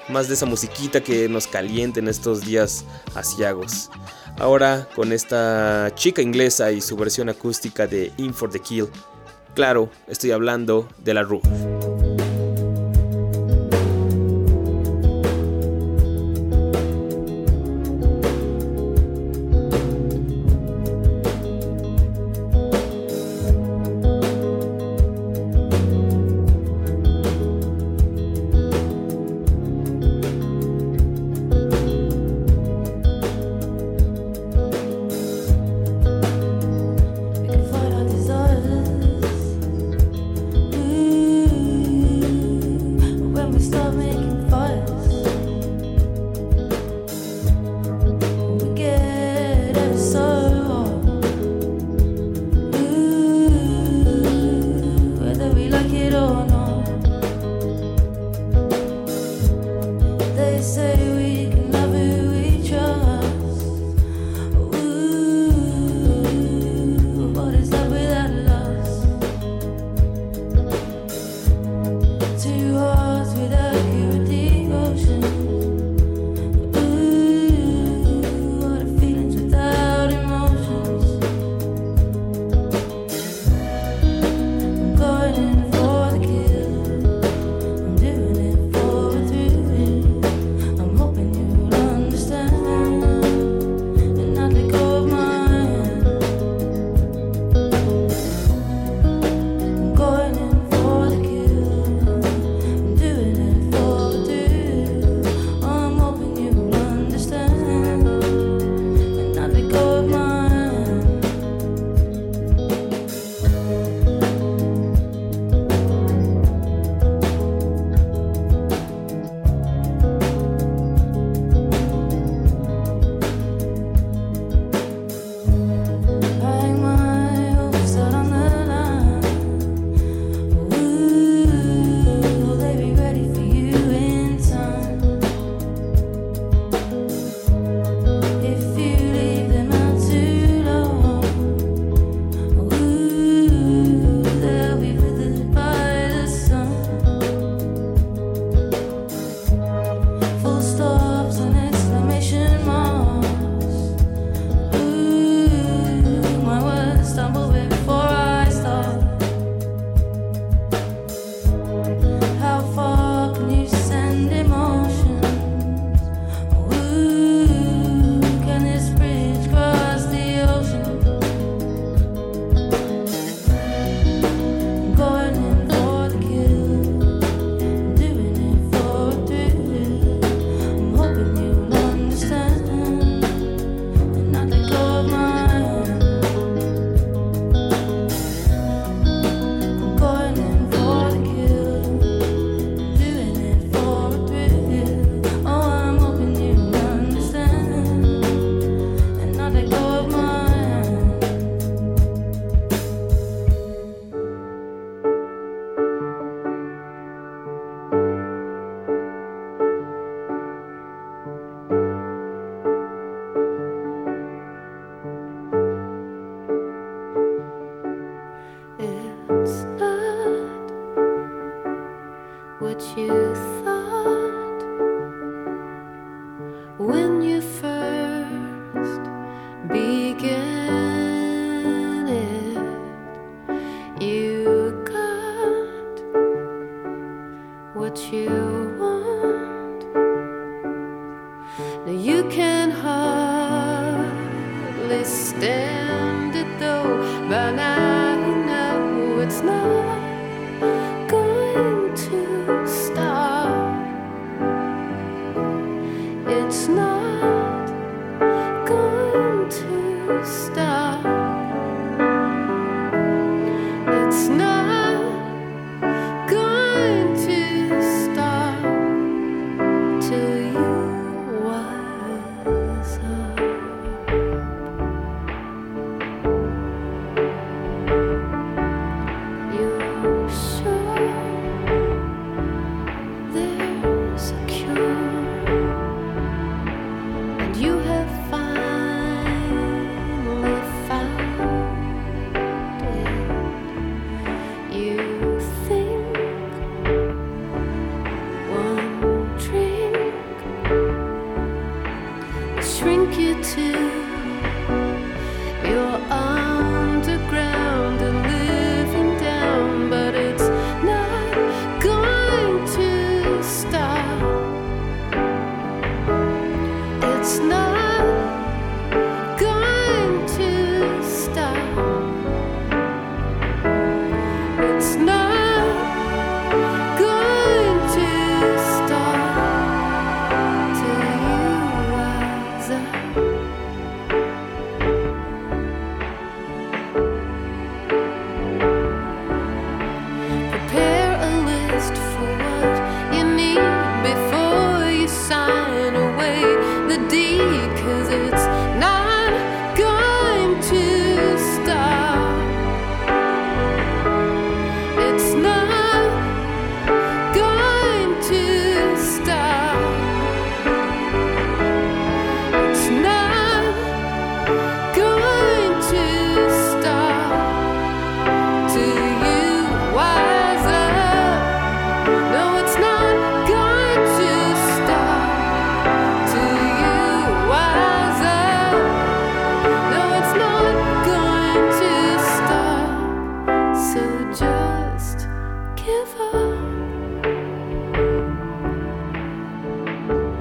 más 0.09 0.27
de 0.27 0.33
esa 0.33 0.45
musiquita 0.45 1.01
que 1.01 1.29
nos 1.29 1.47
caliente 1.47 2.01
en 2.01 2.09
estos 2.09 2.41
días 2.41 2.83
asiagos. 3.15 3.89
Ahora 4.37 4.85
con 4.93 5.13
esta 5.13 5.93
chica 5.95 6.21
inglesa 6.21 6.73
y 6.73 6.81
su 6.81 6.97
versión 6.97 7.29
acústica 7.29 7.87
de 7.87 8.11
In 8.17 8.33
for 8.33 8.49
the 8.49 8.59
Kill. 8.59 8.89
Claro, 9.55 9.89
estoy 10.09 10.31
hablando 10.31 10.89
de 11.05 11.13
la 11.13 11.23
Roof. 11.23 11.45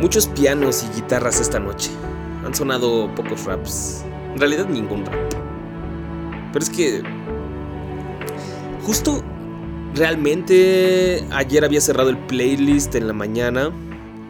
Muchos 0.00 0.26
pianos 0.28 0.84
y 0.84 0.94
guitarras 0.96 1.40
esta 1.40 1.58
noche. 1.58 1.90
Han 2.44 2.54
sonado 2.54 3.12
pocos 3.14 3.44
raps. 3.44 4.04
En 4.34 4.38
realidad 4.38 4.66
ningún 4.66 5.06
rap. 5.06 5.32
Pero 6.52 6.64
es 6.64 6.70
que... 6.70 7.02
Justo 8.82 9.24
realmente 9.94 11.24
ayer 11.30 11.64
había 11.64 11.80
cerrado 11.80 12.10
el 12.10 12.18
playlist 12.26 12.94
en 12.94 13.06
la 13.06 13.14
mañana. 13.14 13.72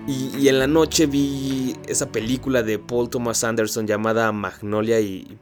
Y, 0.07 0.49
en 0.49 0.61
la 0.61 0.69
noche 0.69 1.07
vi 1.07 1.75
esa 1.89 2.13
película 2.13 2.63
de 2.63 2.79
Paul 2.79 3.11
Thomas 3.11 3.43
Anderson 3.43 3.89
llamada 3.89 4.31
Magnolia 4.31 5.01
y 5.01 5.37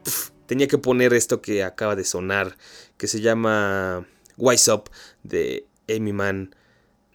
tenía 0.47 0.67
que 0.67 0.79
poner 0.79 1.13
esto 1.13 1.39
que 1.39 1.63
acaba 1.63 1.95
de 1.95 2.03
sonar, 2.03 2.57
que 2.97 3.05
se 3.05 3.21
llama 3.21 4.07
Wise 4.37 4.71
Up 4.71 4.89
de 5.21 5.67
Amy 5.87 6.13
Mann. 6.13 6.55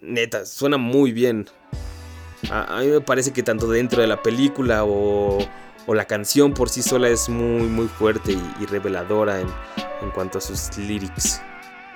Neta, 0.00 0.46
suena 0.46 0.76
muy 0.76 1.10
bien. 1.10 1.48
A, 2.50 2.80
mí 2.80 2.86
me 2.86 3.00
parece 3.00 3.32
que 3.32 3.42
tanto 3.42 3.68
dentro 3.68 4.00
de 4.00 4.06
la 4.08 4.22
película 4.22 4.84
o, 4.84 5.38
o 5.86 5.94
la 5.94 6.06
canción 6.06 6.54
por 6.54 6.68
sí 6.68 6.82
sola 6.82 7.08
es 7.08 7.28
muy 7.28 7.66
muy 7.66 7.86
fuerte 7.86 8.32
y, 8.60 8.66
reveladora 8.66 9.40
en, 9.40 9.48
en 10.02 10.10
cuanto 10.12 10.38
a 10.38 10.40
sus 10.40 10.76
lyrics. 10.78 11.42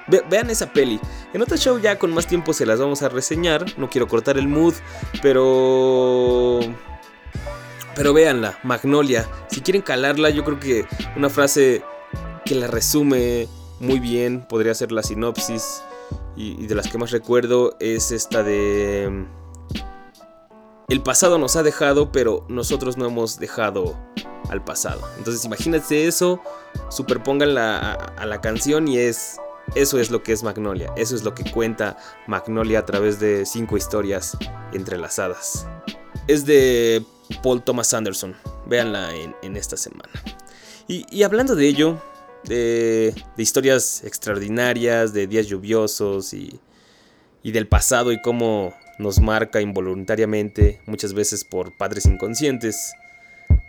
Ve- 0.07 0.22
vean 0.28 0.50
esa 0.50 0.70
peli. 0.70 1.00
En 1.33 1.40
otro 1.40 1.57
show 1.57 1.78
ya 1.78 1.98
con 1.98 2.12
más 2.12 2.26
tiempo 2.26 2.52
se 2.52 2.66
las 2.66 2.78
vamos 2.78 3.02
a 3.02 3.09
reseñar. 3.09 3.64
No 3.78 3.88
quiero 3.88 4.07
cortar 4.07 4.37
el 4.37 4.48
mood, 4.48 4.74
pero... 5.22 6.61
Pero 7.96 8.12
véanla, 8.12 8.59
Magnolia. 8.64 9.26
Si 9.48 9.61
quieren 9.61 9.80
calarla, 9.80 10.28
yo 10.28 10.44
creo 10.44 10.61
que 10.61 10.85
una 11.16 11.30
frase 11.30 11.83
que 12.44 12.54
la 12.57 12.66
resume 12.66 13.48
muy 13.80 13.98
bien 14.00 14.46
podría 14.46 14.74
ser 14.74 14.92
la 14.92 15.02
sinopsis. 15.02 15.83
Y 16.37 16.66
de 16.66 16.74
las 16.74 16.88
que 16.88 16.98
más 16.98 17.12
recuerdo 17.12 17.76
es 17.80 18.11
esta 18.11 18.42
de... 18.42 19.24
El 20.88 21.03
pasado 21.03 21.38
nos 21.38 21.57
ha 21.57 21.62
dejado, 21.62 22.12
pero 22.12 22.44
nosotros 22.49 22.99
no 22.99 23.07
hemos 23.07 23.38
dejado 23.38 23.97
al 24.51 24.62
pasado. 24.62 25.01
Entonces 25.16 25.44
imagínense 25.44 26.07
eso, 26.07 26.42
superpónganla 26.90 27.92
a, 28.16 28.27
la 28.27 28.40
canción 28.40 28.88
y 28.88 28.99
es... 28.99 29.38
Eso 29.75 29.99
es 29.99 30.11
lo 30.11 30.23
que 30.23 30.33
es 30.33 30.42
Magnolia, 30.42 30.92
eso 30.94 31.16
es 31.16 31.25
lo 31.25 31.35
que 31.35 31.51
cuenta 31.51 31.97
Magnolia 32.27 32.81
a 32.81 32.85
través 32.85 33.18
de 33.18 33.47
cinco 33.47 33.79
historias 33.79 34.37
entrelazadas. 34.75 35.66
Es 36.27 36.44
de 36.44 37.03
Paul 37.42 37.62
Thomas 37.62 37.94
Anderson, 37.94 38.37
véanla 38.66 39.16
en, 39.16 39.35
en 39.42 39.57
esta 39.57 39.79
semana. 39.79 40.11
Y, 40.87 41.23
hablando 41.23 41.57
de 41.57 41.66
ello, 41.66 41.99
de, 42.44 43.14
de 43.35 43.42
historias 43.42 44.05
extraordinarias, 44.05 45.14
de 45.14 45.27
días 45.27 45.47
lluviosos 45.47 46.35
y, 46.35 46.61
y 47.42 47.53
del 47.53 47.66
pasado 47.66 48.12
y 48.12 48.20
cómo 48.20 48.75
nos 48.98 49.20
marca 49.20 49.61
involuntariamente, 49.61 50.80
muchas 50.87 51.14
veces 51.14 51.44
por 51.44 51.76
padres 51.76 52.07
inconscientes. 52.07 52.94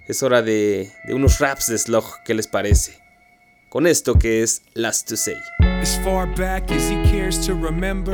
Es 0.07 0.23
hora 0.23 0.41
de, 0.41 0.91
de 1.05 1.13
unos 1.13 1.39
raps 1.39 1.67
de 1.67 1.77
Slug, 1.77 2.05
¿qué 2.23 2.33
les 2.33 2.47
parece? 2.47 2.99
Con 3.69 3.87
esto 3.87 4.17
que 4.17 4.43
es 4.43 4.61
Last 4.73 5.07
to 5.09 5.17
Say. 5.17 5.37
As 5.59 5.97
far 6.03 6.27
back 6.27 6.71
as 6.71 6.89
he 6.89 6.95
cares 7.11 7.45
to 7.45 7.53
remember, 7.53 8.13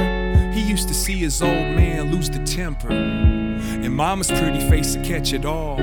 he 0.53 0.61
used 0.61 0.87
to 0.87 0.93
see 0.93 1.17
his 1.17 1.41
old 1.41 1.75
man 1.75 2.11
lose 2.11 2.29
the 2.29 2.43
temper. 2.43 2.91
And 2.91 3.93
mama's 3.93 4.31
pretty 4.31 4.59
face 4.69 4.95
to 4.95 5.01
catch 5.03 5.33
it 5.33 5.45
all. 5.45 5.79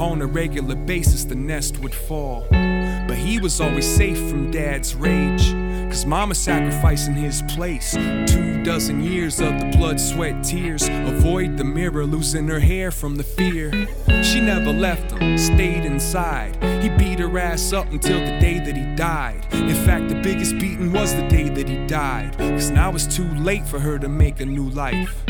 On 0.00 0.22
a 0.22 0.26
regular 0.26 0.76
basis, 0.76 1.24
the 1.24 1.34
nest 1.34 1.78
would 1.80 1.94
fall. 1.94 2.46
But 2.50 3.16
he 3.18 3.38
was 3.40 3.60
always 3.60 3.86
safe 3.86 4.18
from 4.30 4.50
dad's 4.50 4.94
rage. 4.94 5.52
Cause 5.90 6.06
mama 6.06 6.36
sacrificed 6.36 7.08
in 7.08 7.14
his 7.14 7.42
place. 7.42 7.94
Two 8.26 8.62
dozen 8.62 9.02
years 9.02 9.40
of 9.40 9.58
the 9.58 9.66
blood, 9.76 9.98
sweat, 9.98 10.44
tears. 10.44 10.88
Avoid 10.88 11.56
the 11.56 11.64
mirror, 11.64 12.06
losing 12.06 12.46
her 12.46 12.60
hair 12.60 12.92
from 12.92 13.16
the 13.16 13.24
fear. 13.24 13.72
She 14.22 14.40
never 14.40 14.72
left 14.72 15.10
him, 15.10 15.36
stayed 15.36 15.84
inside. 15.84 16.62
He 16.80 16.90
beat 16.90 17.18
her 17.18 17.38
ass 17.38 17.72
up 17.72 17.90
until 17.90 18.20
the 18.20 18.38
day 18.38 18.60
that 18.60 18.76
he 18.76 18.94
died. 18.94 19.44
In 19.52 19.74
fact, 19.84 20.08
the 20.08 20.20
biggest 20.22 20.52
beating 20.60 20.92
was 20.92 21.12
the 21.12 21.26
day 21.26 21.48
that 21.48 21.68
he 21.68 21.84
died. 21.88 22.38
Cause 22.38 22.70
now 22.70 22.94
it's 22.94 23.08
too 23.08 23.28
late 23.34 23.66
for 23.66 23.80
her 23.80 23.98
to 23.98 24.08
make 24.08 24.38
a 24.38 24.46
new 24.46 24.70
life. 24.70 25.24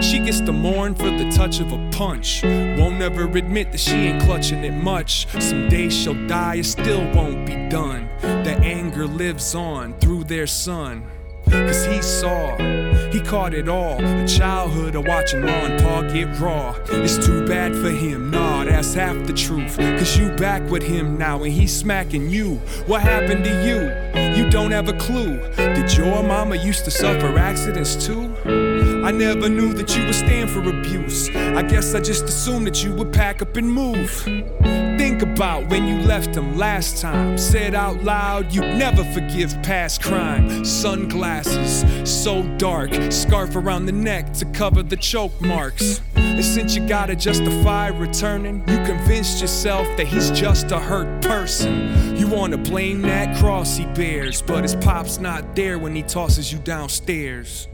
She 0.00 0.18
gets 0.18 0.40
to 0.40 0.52
mourn 0.52 0.94
for 0.94 1.10
the 1.10 1.30
touch 1.30 1.60
of 1.60 1.72
a 1.72 1.90
punch. 1.90 2.42
Won't 2.42 3.02
ever 3.02 3.24
admit 3.24 3.72
that 3.72 3.80
she 3.80 3.94
ain't 3.94 4.22
clutching 4.22 4.64
it 4.64 4.72
much. 4.72 5.26
Some 5.32 5.66
Someday 5.66 5.88
she'll 5.88 6.26
die, 6.28 6.56
it 6.56 6.64
still 6.64 7.04
won't 7.12 7.44
be 7.44 7.54
done. 7.68 8.08
The 8.20 8.56
anger 8.62 9.06
lives 9.06 9.52
on 9.56 9.98
through 9.98 10.24
their 10.24 10.46
son. 10.46 11.02
Cause 11.50 11.84
he 11.86 12.02
saw, 12.02 12.56
he 13.10 13.20
caught 13.20 13.52
it 13.52 13.68
all. 13.68 13.98
A 14.04 14.28
childhood 14.28 14.94
of 14.94 15.06
watching 15.06 15.40
Ma 15.40 15.48
and 15.48 15.82
Pa 15.82 16.02
get 16.02 16.38
raw. 16.38 16.76
It's 16.88 17.24
too 17.24 17.44
bad 17.46 17.74
for 17.74 17.90
him, 17.90 18.30
nah, 18.30 18.64
that's 18.64 18.94
half 18.94 19.26
the 19.26 19.32
truth. 19.32 19.76
Cause 19.76 20.16
you 20.16 20.30
back 20.36 20.62
with 20.70 20.84
him 20.84 21.18
now 21.18 21.42
and 21.42 21.52
he's 21.52 21.74
smacking 21.74 22.28
you. 22.28 22.56
What 22.86 23.00
happened 23.00 23.42
to 23.44 23.50
you? 23.66 24.36
You 24.36 24.48
don't 24.48 24.70
have 24.70 24.88
a 24.88 24.96
clue. 24.98 25.38
Did 25.56 25.96
your 25.96 26.22
mama 26.22 26.56
used 26.56 26.84
to 26.84 26.92
suffer 26.92 27.38
accidents 27.38 28.06
too? 28.06 28.34
I 29.06 29.12
never 29.12 29.48
knew 29.48 29.72
that 29.74 29.96
you 29.96 30.04
would 30.04 30.16
stand 30.16 30.50
for 30.50 30.68
abuse. 30.68 31.28
I 31.28 31.62
guess 31.62 31.94
I 31.94 32.00
just 32.00 32.24
assumed 32.24 32.66
that 32.66 32.82
you 32.82 32.92
would 32.94 33.12
pack 33.12 33.40
up 33.40 33.56
and 33.56 33.70
move. 33.70 34.10
Think 34.98 35.22
about 35.22 35.68
when 35.68 35.86
you 35.86 36.04
left 36.04 36.36
him 36.36 36.58
last 36.58 37.00
time. 37.00 37.38
Said 37.38 37.76
out 37.76 38.02
loud, 38.02 38.52
you'd 38.52 38.74
never 38.76 39.04
forgive 39.04 39.52
past 39.62 40.02
crime. 40.02 40.64
Sunglasses, 40.64 41.84
so 42.02 42.42
dark. 42.56 42.90
Scarf 43.12 43.54
around 43.54 43.86
the 43.86 43.92
neck 43.92 44.32
to 44.32 44.44
cover 44.46 44.82
the 44.82 44.96
choke 44.96 45.40
marks. 45.40 46.00
And 46.16 46.44
since 46.44 46.74
you 46.74 46.84
gotta 46.88 47.14
justify 47.14 47.86
returning, 47.86 48.58
you 48.66 48.84
convinced 48.84 49.40
yourself 49.40 49.86
that 49.98 50.08
he's 50.08 50.32
just 50.32 50.72
a 50.72 50.80
hurt 50.80 51.22
person. 51.22 52.16
You 52.16 52.26
wanna 52.26 52.58
blame 52.58 53.02
that 53.02 53.36
cross 53.36 53.76
he 53.76 53.86
bears, 53.86 54.42
but 54.42 54.64
his 54.64 54.74
pop's 54.74 55.20
not 55.20 55.54
there 55.54 55.78
when 55.78 55.94
he 55.94 56.02
tosses 56.02 56.52
you 56.52 56.58
downstairs. 56.58 57.68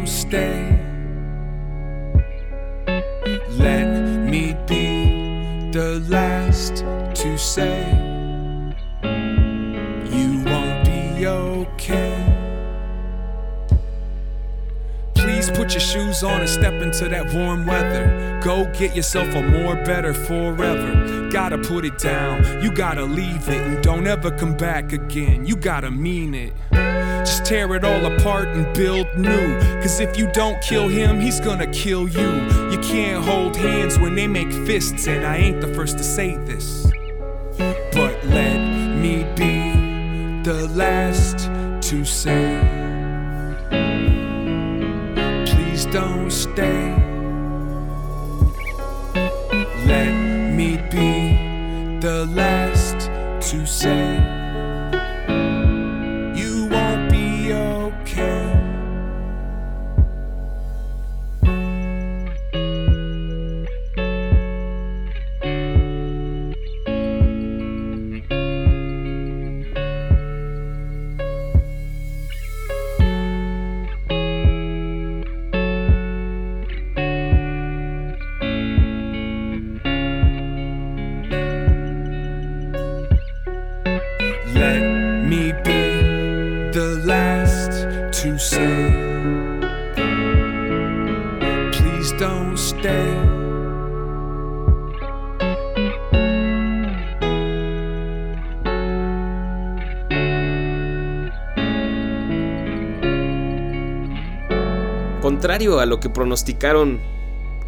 Please 0.00 0.10
stay. 0.12 0.78
Let 3.50 3.86
me 4.30 4.56
be 4.66 5.70
the 5.70 6.04
last 6.08 6.84
to 7.22 7.38
say, 7.38 7.90
you 10.10 10.42
won't 10.44 10.84
be 10.84 11.26
okay. 11.26 12.14
Please 15.14 15.50
put 15.50 15.72
your 15.72 15.80
shoes 15.80 16.22
on 16.22 16.40
and 16.40 16.48
step 16.48 16.74
into 16.82 17.08
that 17.08 17.32
warm 17.34 17.66
weather. 17.66 18.40
Go 18.42 18.64
get 18.72 18.96
yourself 18.96 19.34
a 19.34 19.42
more 19.42 19.76
better 19.76 20.12
forever. 20.14 21.28
Gotta 21.30 21.58
put 21.58 21.84
it 21.84 21.98
down, 21.98 22.62
you 22.62 22.72
gotta 22.72 23.04
leave 23.04 23.48
it, 23.48 23.62
and 23.66 23.82
don't 23.82 24.06
ever 24.06 24.30
come 24.36 24.56
back 24.56 24.92
again. 24.92 25.46
You 25.46 25.56
gotta 25.56 25.90
mean 25.90 26.34
it. 26.34 26.52
Just 27.32 27.46
tear 27.46 27.74
it 27.74 27.82
all 27.82 28.04
apart 28.04 28.48
and 28.48 28.70
build 28.76 29.06
new. 29.16 29.58
Cause 29.80 30.00
if 30.00 30.18
you 30.18 30.30
don't 30.32 30.60
kill 30.60 30.86
him, 30.86 31.18
he's 31.18 31.40
gonna 31.40 31.66
kill 31.68 32.06
you. 32.06 32.30
You 32.70 32.78
can't 32.82 33.24
hold 33.24 33.56
hands 33.56 33.98
when 33.98 34.14
they 34.14 34.26
make 34.26 34.52
fists, 34.52 35.06
and 35.06 35.24
I 35.24 35.38
ain't 35.38 35.62
the 35.62 35.68
first 35.68 35.96
to 35.96 36.04
say 36.04 36.36
this. 36.36 36.92
But 37.56 38.22
let 38.26 38.58
me 38.58 39.24
be 39.34 40.42
the 40.42 40.70
last 40.74 41.48
to 41.88 42.04
say 42.04 42.60
please 45.46 45.86
don't 45.86 46.30
stay. 46.30 46.92
Let 49.86 50.12
me 50.12 50.76
be 50.90 51.98
the 51.98 52.26
last 52.26 53.08
to 53.50 53.64
say 53.64 54.21
Contrario 105.62 105.80
a 105.80 105.86
lo 105.86 106.00
que 106.00 106.10
pronosticaron 106.10 107.00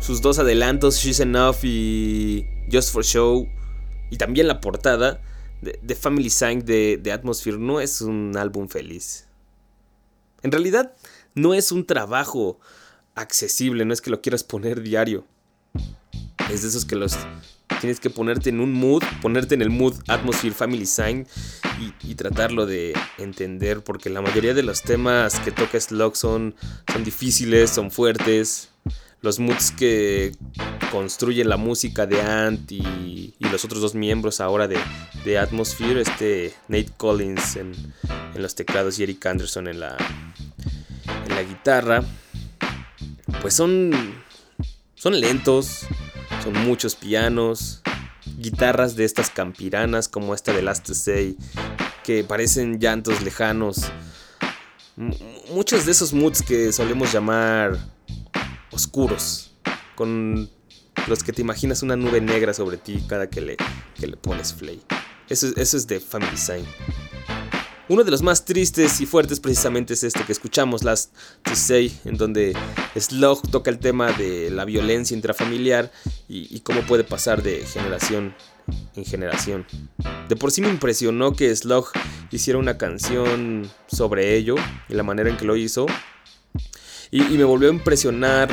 sus 0.01 0.21
dos 0.21 0.41
adelantos, 0.41 0.97
She's 0.97 1.21
Enough 1.21 1.63
y 1.63 2.45
Just 2.69 2.93
for 2.93 3.05
Show, 3.05 3.49
y 4.11 4.17
también 4.17 4.49
la 4.49 4.61
portada, 4.61 5.23
The, 5.63 5.95
Family 5.95 6.29
de, 6.65 6.99
de 7.01 7.13
Atmosphere 7.13 7.57
no 7.57 7.81
es 7.81 8.01
un 8.01 8.37
álbum 8.37 8.67
feliz. 8.67 9.29
En 10.43 10.51
realidad, 10.51 10.97
no 11.37 11.55
es 11.55 11.71
un 11.71 11.87
trabajo 11.87 12.59
accesible, 13.15 13.85
no 13.85 13.95
es 13.95 14.01
que 14.01 14.11
lo 14.11 14.21
quieras 14.21 14.43
poner 14.43 14.83
diario. 14.83 15.25
Es 16.51 16.63
de 16.63 16.71
esos 16.71 16.85
que 16.85 16.97
los 16.97 17.17
tienes 17.81 18.01
que 18.01 18.11
ponerte 18.11 18.51
en 18.51 18.61
un 18.61 18.73
mood, 18.73 19.03
ponerte 19.23 19.55
en 19.55 19.63
el 19.63 19.71
mood 19.71 19.95
Atmosphere 20.09 20.55
Family 20.55 20.87
Sign 20.87 21.27
y, 22.03 22.15
tratarlo 22.15 22.65
de 22.65 22.95
entender, 23.19 23.83
porque 23.83 24.09
la 24.09 24.23
mayoría 24.23 24.55
de 24.55 24.63
los 24.63 24.83
temas 24.83 25.41
que 25.41 25.51
toca 25.51 25.81
Slug 25.81 26.17
son, 26.17 26.55
son 26.93 27.05
difíciles, 27.05 27.71
son 27.71 27.91
fuertes. 27.91 28.71
Los 29.21 29.41
moods 29.41 29.73
que 29.73 30.33
construyen 30.93 31.49
la 31.49 31.57
música 31.57 32.07
de 32.07 32.21
Ant 32.21 32.71
y, 32.71 33.35
y 33.39 33.49
los 33.51 33.65
otros 33.65 33.81
dos 33.81 33.95
miembros 33.95 34.41
ahora 34.41 34.69
de, 34.69 34.79
de 35.25 35.39
Atmosphere, 35.39 36.03
este 36.03 36.55
Nate 36.69 36.93
Collins 36.97 37.57
en, 37.57 37.73
en 38.35 38.43
los 38.43 38.55
teclados 38.55 38.99
y 38.99 39.03
Eric 39.03 39.25
Anderson 39.27 39.69
en 39.69 39.81
la, 39.81 39.97
en 41.27 41.35
la 41.35 41.43
guitarra, 41.43 42.05
pues 43.41 43.55
son, 43.55 43.91
son 44.95 45.21
lentos, 45.21 45.87
son 46.45 46.53
muchos 46.67 46.95
pianos, 46.95 47.81
guitarras 48.39 48.95
de 48.97 49.05
estas 49.05 49.31
campiranas 49.31 50.09
como 50.09 50.35
esta 50.35 50.53
de 50.53 50.63
Last 50.63 50.89
Say, 50.93 51.37
que 52.05 52.23
parecen 52.23 52.79
llantos 52.79 53.23
lejanos. 53.23 53.83
Muchos 55.51 55.87
de 55.87 55.93
esos 55.93 56.13
moods 56.13 56.43
que 56.43 56.73
solemos 56.73 57.13
llamar 57.13 57.77
oscuros, 58.71 59.53
con 59.97 60.49
los 61.09 61.23
que 61.25 61.33
te 61.33 61.43
imaginas 61.43 61.83
una 61.83 61.97
nube 61.97 62.21
negra 62.21 62.55
sobre 62.55 62.77
ti 62.77 63.03
cada 63.09 63.29
que 63.29 63.41
le, 63.41 63.57
que 63.99 64.07
le 64.07 64.17
pones 64.17 64.53
play. 64.53 64.81
Eso, 65.29 65.49
es- 65.49 65.57
eso 65.57 65.77
es 65.77 65.87
de 65.87 65.99
Family 66.01 66.37
Sign. 66.37 66.65
Uno 67.87 68.03
de 68.03 68.11
los 68.11 68.23
más 68.23 68.47
tristes 68.47 69.03
y 69.03 69.07
fuertes 69.07 69.41
precisamente 69.41 69.93
es 69.93 70.05
este 70.05 70.25
que 70.25 70.33
escuchamos, 70.33 70.85
Last 70.85 71.13
to 71.43 71.55
Say, 71.55 71.95
en 72.07 72.17
donde 72.17 72.57
Slug 72.99 73.43
toca 73.51 73.71
el 73.71 73.79
tema 73.79 74.11
de 74.13 74.51
la 74.51 74.65
violencia 74.65 75.15
intrafamiliar 75.15 75.93
y, 76.27 76.61
cómo 76.61 76.81
puede 76.87 77.05
pasar 77.05 77.43
de 77.43 77.67
generación 77.67 78.35
en 78.97 79.05
generación. 79.05 79.67
De 80.31 80.35
por 80.35 80.51
sí 80.51 80.63
me 80.63 80.71
impresionó 80.71 81.35
que 81.35 81.55
Slug 81.55 81.89
hiciera 82.31 82.59
una 82.59 82.79
canción 82.79 83.71
sobre 83.87 84.35
ello 84.35 84.55
y 84.89 84.95
la 84.95 85.03
manera 85.03 85.29
en 85.29 85.37
que 85.37 85.45
lo 85.45 85.55
hizo. 85.55 85.85
Y, 87.11 87.23
y 87.23 87.37
me 87.37 87.45
volvió 87.45 87.69
a 87.69 87.73
impresionar 87.73 88.49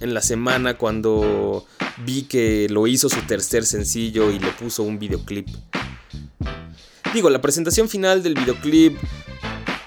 en 0.00 0.12
la 0.12 0.20
semana 0.20 0.76
cuando 0.76 1.66
vi 2.04 2.24
que 2.24 2.68
lo 2.68 2.86
hizo 2.86 3.08
su 3.08 3.22
tercer 3.22 3.64
sencillo 3.64 4.30
y 4.30 4.38
le 4.38 4.50
puso 4.52 4.82
un 4.82 4.98
videoclip. 4.98 5.48
Digo, 7.14 7.28
la 7.28 7.40
presentación 7.42 7.88
final 7.88 8.22
del 8.22 8.34
videoclip 8.34 8.98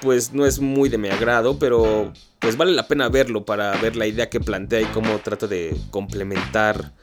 pues 0.02 0.34
no 0.34 0.46
es 0.46 0.60
muy 0.60 0.90
de 0.90 1.00
mi 1.00 1.10
agrado, 1.10 1.58
pero 1.58 2.14
pues 2.38 2.56
vale 2.56 2.74
la 2.74 2.88
pena 2.88 3.10
verlo 3.10 3.44
para 3.44 3.76
ver 3.82 3.96
la 3.96 4.06
idea 4.06 4.30
que 4.30 4.40
plantea 4.40 4.82
y 4.82 4.86
cómo 4.86 5.18
trata 5.20 5.48
de 5.48 5.76
complementar 5.90 6.94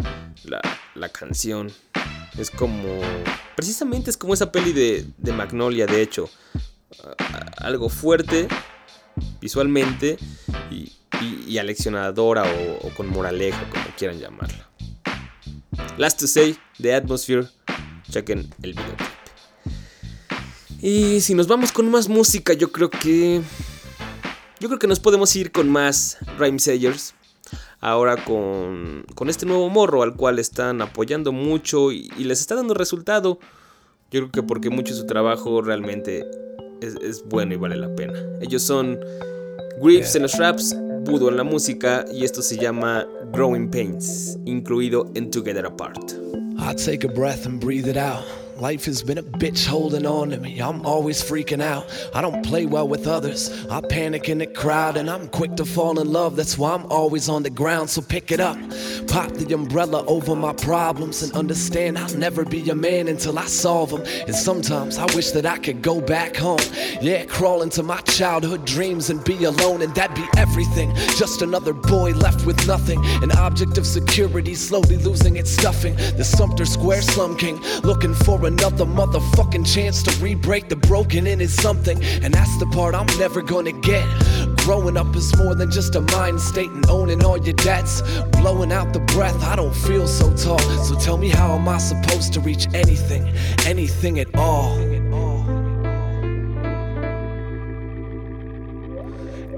la, 0.44 0.60
la 0.94 1.08
canción. 1.08 1.72
Es 2.38 2.50
como... 2.50 3.00
Precisamente 3.56 4.10
es 4.10 4.16
como 4.16 4.34
esa 4.34 4.52
peli 4.52 4.72
de, 4.72 5.04
de 5.18 5.32
Magnolia, 5.32 5.86
de 5.86 6.00
hecho. 6.00 6.30
algo 7.56 7.88
fuerte 7.88 8.46
visualmente 9.40 10.16
y, 10.70 10.92
y, 11.48 11.58
aleccionadora 11.58 12.44
o, 12.82 12.88
con 12.90 13.08
moraleja, 13.08 13.68
como 13.68 13.84
quieran 13.96 14.20
llamarla. 14.20 14.68
Last 15.98 16.20
to 16.20 16.26
Say, 16.26 16.56
The 16.80 16.94
Atmosphere, 16.94 17.48
chequen 18.10 18.48
el 18.62 18.74
videoclip. 18.74 19.11
Y 20.82 21.20
si 21.20 21.36
nos 21.36 21.46
vamos 21.46 21.70
con 21.70 21.88
más 21.88 22.08
música, 22.08 22.54
yo 22.54 22.72
creo 22.72 22.90
que... 22.90 23.40
Yo 24.58 24.68
creo 24.68 24.80
que 24.80 24.88
nos 24.88 24.98
podemos 24.98 25.34
ir 25.36 25.52
con 25.52 25.70
más 25.70 26.18
Rhyme 26.38 26.58
Sayers. 26.58 27.14
Ahora 27.80 28.22
con, 28.24 29.04
con 29.14 29.30
este 29.30 29.46
nuevo 29.46 29.70
morro 29.70 30.02
al 30.02 30.16
cual 30.16 30.40
están 30.40 30.82
apoyando 30.82 31.30
mucho 31.30 31.92
y, 31.92 32.08
les 32.18 32.40
está 32.40 32.56
dando 32.56 32.74
resultado. 32.74 33.38
Yo 34.10 34.20
creo 34.20 34.30
que 34.32 34.42
porque 34.42 34.70
mucho 34.70 34.92
su 34.94 35.06
trabajo 35.06 35.62
realmente 35.62 36.24
es, 36.80 37.22
bueno 37.26 37.54
y 37.54 37.56
vale 37.56 37.76
la 37.76 37.94
pena. 37.94 38.20
Ellos 38.40 38.62
son 38.62 38.98
Griefs 39.80 40.16
en 40.16 40.22
los 40.22 40.36
raps, 40.36 40.76
Budo 41.04 41.28
en 41.28 41.36
la 41.36 41.44
música 41.44 42.04
y 42.12 42.24
esto 42.24 42.42
se 42.42 42.56
llama 42.56 43.06
Growing 43.32 43.70
Pains, 43.70 44.38
incluido 44.46 45.10
en 45.14 45.30
Together 45.30 45.66
Apart. 45.66 46.12
I 46.58 46.74
take 46.74 47.04
a 47.04 47.10
breath 47.10 47.46
and 47.46 47.60
breathe 47.60 47.88
it 47.88 47.96
out. 47.96 48.41
Life 48.56 48.84
has 48.84 49.02
been 49.02 49.18
a 49.18 49.22
bitch 49.22 49.66
holding 49.66 50.06
on 50.06 50.30
to 50.30 50.36
me. 50.36 50.60
I'm 50.60 50.84
always 50.86 51.22
freaking 51.22 51.62
out. 51.62 51.86
I 52.14 52.20
don't 52.20 52.44
play 52.44 52.66
well 52.66 52.86
with 52.86 53.06
others. 53.06 53.66
I 53.68 53.80
panic 53.80 54.28
in 54.28 54.38
the 54.38 54.46
crowd 54.46 54.96
and 54.96 55.10
I'm 55.10 55.28
quick 55.28 55.56
to 55.56 55.64
fall 55.64 55.98
in 55.98 56.12
love. 56.12 56.36
That's 56.36 56.58
why 56.58 56.74
I'm 56.74 56.86
always 56.86 57.28
on 57.28 57.42
the 57.42 57.50
ground. 57.50 57.90
So 57.90 58.02
pick 58.02 58.30
it 58.30 58.40
up. 58.40 58.58
Pop 59.08 59.32
the 59.32 59.52
umbrella 59.54 60.04
over 60.06 60.36
my 60.36 60.52
problems 60.52 61.22
and 61.22 61.32
understand 61.32 61.98
I'll 61.98 62.14
never 62.16 62.44
be 62.44 62.68
a 62.70 62.74
man 62.74 63.08
until 63.08 63.38
I 63.38 63.46
solve 63.46 63.90
them. 63.90 64.02
And 64.26 64.34
sometimes 64.34 64.98
I 64.98 65.06
wish 65.14 65.30
that 65.32 65.46
I 65.46 65.58
could 65.58 65.82
go 65.82 66.00
back 66.00 66.36
home. 66.36 66.60
Yeah, 67.00 67.24
crawl 67.24 67.62
into 67.62 67.82
my 67.82 68.00
childhood 68.02 68.64
dreams 68.64 69.10
and 69.10 69.24
be 69.24 69.44
alone, 69.44 69.82
and 69.82 69.94
that'd 69.94 70.14
be 70.14 70.26
everything. 70.36 70.94
Just 71.16 71.42
another 71.42 71.72
boy 71.72 72.12
left 72.12 72.46
with 72.46 72.66
nothing. 72.68 73.04
An 73.22 73.32
object 73.32 73.78
of 73.78 73.86
security 73.86 74.54
slowly 74.54 74.98
losing 74.98 75.36
its 75.36 75.50
stuffing. 75.50 75.96
The 76.16 76.24
Sumter 76.24 76.66
Square 76.66 77.02
Slum 77.02 77.36
King 77.36 77.60
looking 77.82 78.14
for 78.14 78.41
another 78.44 78.84
motherfucking 78.84 79.66
chance 79.72 80.02
to 80.02 80.10
re-break 80.22 80.68
the 80.68 80.76
broken 80.76 81.26
in 81.26 81.40
is 81.40 81.54
something. 81.54 82.02
And 82.22 82.32
that's 82.32 82.56
the 82.58 82.66
part 82.66 82.94
I'm 82.94 83.06
never 83.18 83.42
gonna 83.42 83.72
get. 83.72 84.06
Growing 84.58 84.96
up 84.96 85.14
is 85.16 85.36
more 85.36 85.54
than 85.54 85.70
just 85.70 85.94
a 85.94 86.00
mind 86.00 86.40
state 86.40 86.70
and 86.70 86.88
owning 86.88 87.24
all 87.24 87.38
your 87.38 87.54
debts. 87.54 88.02
Blowing 88.40 88.72
out 88.72 88.92
the 88.92 89.00
breath, 89.00 89.42
I 89.42 89.56
don't 89.56 89.74
feel 89.74 90.06
so 90.06 90.34
tall. 90.36 90.58
So 90.84 90.94
tell 90.96 91.18
me 91.18 91.28
how 91.28 91.54
am 91.54 91.68
I 91.68 91.78
supposed 91.78 92.32
to 92.34 92.40
reach 92.40 92.66
anything, 92.74 93.28
anything 93.66 94.18
at 94.18 94.34
all? 94.34 94.78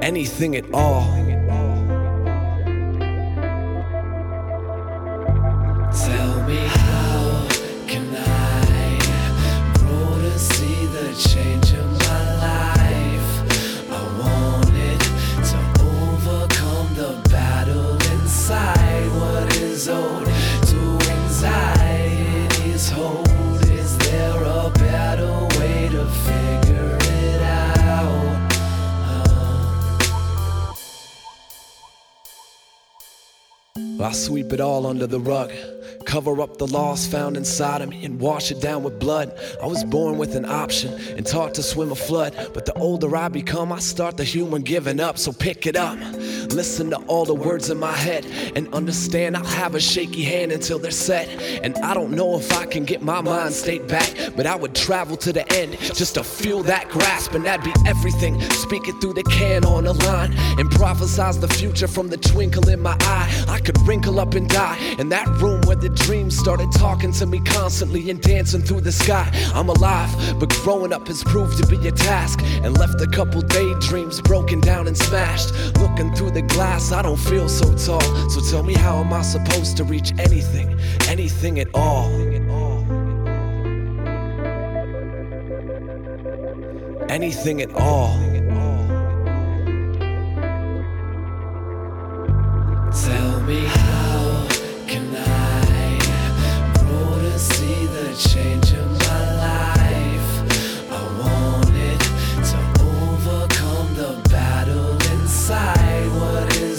Anything 0.02 0.56
at 0.56 0.72
all. 0.74 1.02
Tell 5.92 6.42
me 6.46 6.83
Owed 19.86 20.24
to 20.24 20.98
anxiety's 21.10 22.88
hold? 22.88 23.28
Is 23.68 23.98
there 23.98 24.42
a 24.42 24.70
better 24.70 25.30
way 25.58 25.90
to 25.90 26.06
figure 26.06 26.96
it 27.00 27.42
out? 27.42 28.50
Uh. 33.76 34.02
I 34.02 34.12
sweep 34.12 34.54
it 34.54 34.60
all 34.60 34.86
under 34.86 35.06
the 35.06 35.20
rug. 35.20 35.52
Cover 36.06 36.40
up 36.40 36.58
the 36.58 36.66
loss 36.66 37.06
found 37.06 37.36
inside 37.36 37.82
of 37.82 37.88
me 37.88 38.04
and 38.04 38.20
wash 38.20 38.50
it 38.50 38.60
down 38.60 38.82
with 38.84 38.98
blood. 38.98 39.36
I 39.62 39.66
was 39.66 39.84
born 39.84 40.16
with 40.16 40.34
an 40.36 40.44
option 40.44 40.94
and 41.16 41.26
taught 41.26 41.54
to 41.54 41.62
swim 41.62 41.92
a 41.92 41.94
flood. 41.94 42.50
But 42.54 42.64
the 42.66 42.74
older 42.74 43.14
I 43.16 43.28
become, 43.28 43.72
I 43.72 43.80
start 43.80 44.16
the 44.16 44.24
human 44.24 44.62
giving 44.62 45.00
up. 45.00 45.18
So 45.18 45.32
pick 45.32 45.66
it 45.66 45.76
up. 45.76 45.98
Listen 46.50 46.90
to 46.90 46.96
all 47.06 47.24
the 47.24 47.34
words 47.34 47.70
in 47.70 47.78
my 47.78 47.92
head 47.92 48.26
and 48.56 48.72
understand 48.74 49.36
I'll 49.36 49.44
have 49.44 49.74
a 49.74 49.80
shaky 49.80 50.22
hand 50.22 50.52
until 50.52 50.78
they're 50.78 50.90
set. 50.90 51.28
And 51.62 51.76
I 51.78 51.94
don't 51.94 52.12
know 52.12 52.38
if 52.38 52.52
I 52.52 52.66
can 52.66 52.84
get 52.84 53.02
my 53.02 53.20
mind 53.20 53.54
state 53.54 53.86
back, 53.88 54.12
but 54.36 54.46
I 54.46 54.56
would 54.56 54.74
travel 54.74 55.16
to 55.18 55.32
the 55.32 55.50
end 55.52 55.78
just 55.78 56.14
to 56.14 56.24
feel 56.24 56.62
that 56.64 56.88
grasp. 56.88 57.34
And 57.34 57.44
that'd 57.44 57.64
be 57.64 57.72
everything. 57.86 58.40
Speak 58.50 58.88
it 58.88 59.00
through 59.00 59.14
the 59.14 59.22
can 59.24 59.64
on 59.64 59.86
a 59.86 59.92
line 59.92 60.32
and 60.58 60.70
prophesize 60.70 61.40
the 61.40 61.48
future 61.48 61.88
from 61.88 62.08
the 62.08 62.16
twinkle 62.16 62.68
in 62.68 62.80
my 62.80 62.96
eye. 63.00 63.44
I 63.48 63.58
could 63.58 63.78
wrinkle 63.86 64.20
up 64.20 64.34
and 64.34 64.48
die 64.48 64.78
in 64.98 65.08
that 65.10 65.26
room 65.40 65.60
where 65.62 65.76
the 65.76 65.88
dreams 65.90 66.36
started 66.36 66.70
talking 66.72 67.12
to 67.12 67.26
me 67.26 67.40
constantly 67.40 68.10
and 68.10 68.20
dancing 68.20 68.62
through 68.62 68.82
the 68.82 68.92
sky. 68.92 69.30
I'm 69.54 69.68
alive, 69.68 70.10
but 70.38 70.50
growing 70.62 70.92
up 70.92 71.08
has 71.08 71.22
proved 71.24 71.58
to 71.62 71.66
be 71.66 71.88
a 71.88 71.92
task 71.92 72.40
and 72.42 72.76
left 72.78 73.00
a 73.00 73.06
couple 73.06 73.40
daydreams 73.40 74.20
broken 74.20 74.60
down 74.60 74.86
and 74.86 74.96
smashed. 74.96 75.54
Looking 75.78 76.14
through 76.14 76.30
the 76.34 76.42
glass, 76.42 76.90
I 76.90 77.00
don't 77.02 77.16
feel 77.16 77.48
so 77.48 77.64
tall. 77.76 78.00
So 78.28 78.40
tell 78.50 78.64
me, 78.64 78.74
how 78.74 78.96
am 78.98 79.12
I 79.12 79.22
supposed 79.22 79.76
to 79.76 79.84
reach 79.84 80.12
anything, 80.18 80.78
anything 81.08 81.60
at 81.60 81.68
all? 81.74 82.10
Anything 87.08 87.62
at 87.62 87.72
all. 87.74 88.18
Tell 93.04 93.40
me 93.42 93.60
how 93.66 94.48
can 94.88 95.14
I 95.14 95.98
grow 96.78 97.18
to 97.20 97.38
see 97.38 97.86
the 97.86 98.14
change 98.28 98.63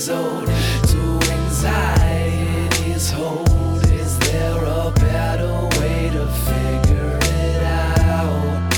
Owed 0.07 0.45
to 0.45 1.19
anxiety's 1.31 3.09
hold? 3.09 3.83
Is 3.87 4.19
there 4.19 4.63
a 4.63 4.91
better 4.91 5.51
way 5.79 6.11
to 6.11 6.27
figure 6.27 7.17
it 7.23 7.63
out? 7.63 8.71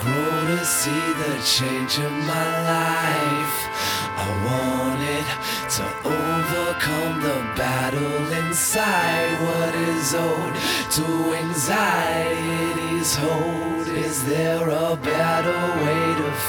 grow 0.00 0.56
to 0.56 0.64
see 0.64 1.12
the 1.22 1.32
change 1.44 1.98
in 2.00 2.12
my 2.26 2.48
life? 2.74 3.56
I 4.16 4.28
want 4.48 5.00
it 5.16 5.28
to 5.76 5.84
overcome 6.08 7.20
the 7.22 7.38
battle 7.56 8.32
inside. 8.42 9.38
What 9.46 9.74
is 9.76 10.14
owed 10.14 10.54
to 10.96 11.06
anxiety's 11.44 13.14
hold? 13.14 13.86
Is 13.88 14.24
there 14.24 14.68
a 14.68 14.96
better 14.96 15.60
way 15.76 15.79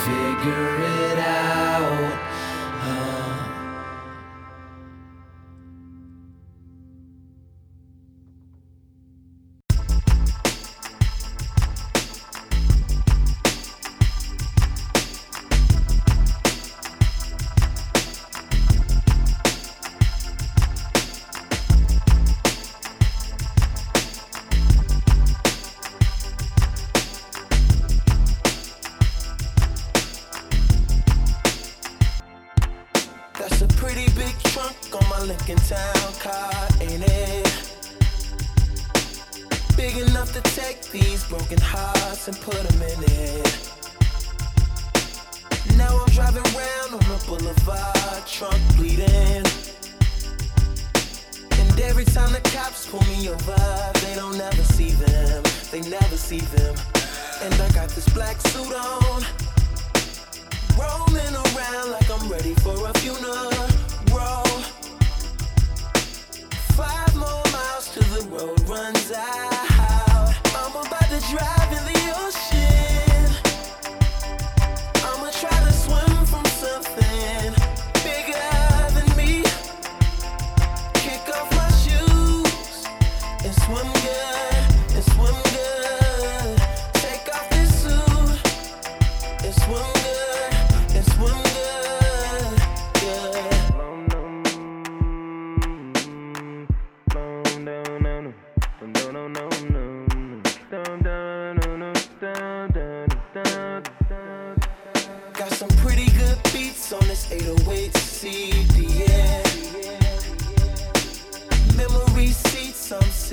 figure 0.06 0.76
it 1.10 1.20
out? 1.20 2.14
Uh, 2.84 3.20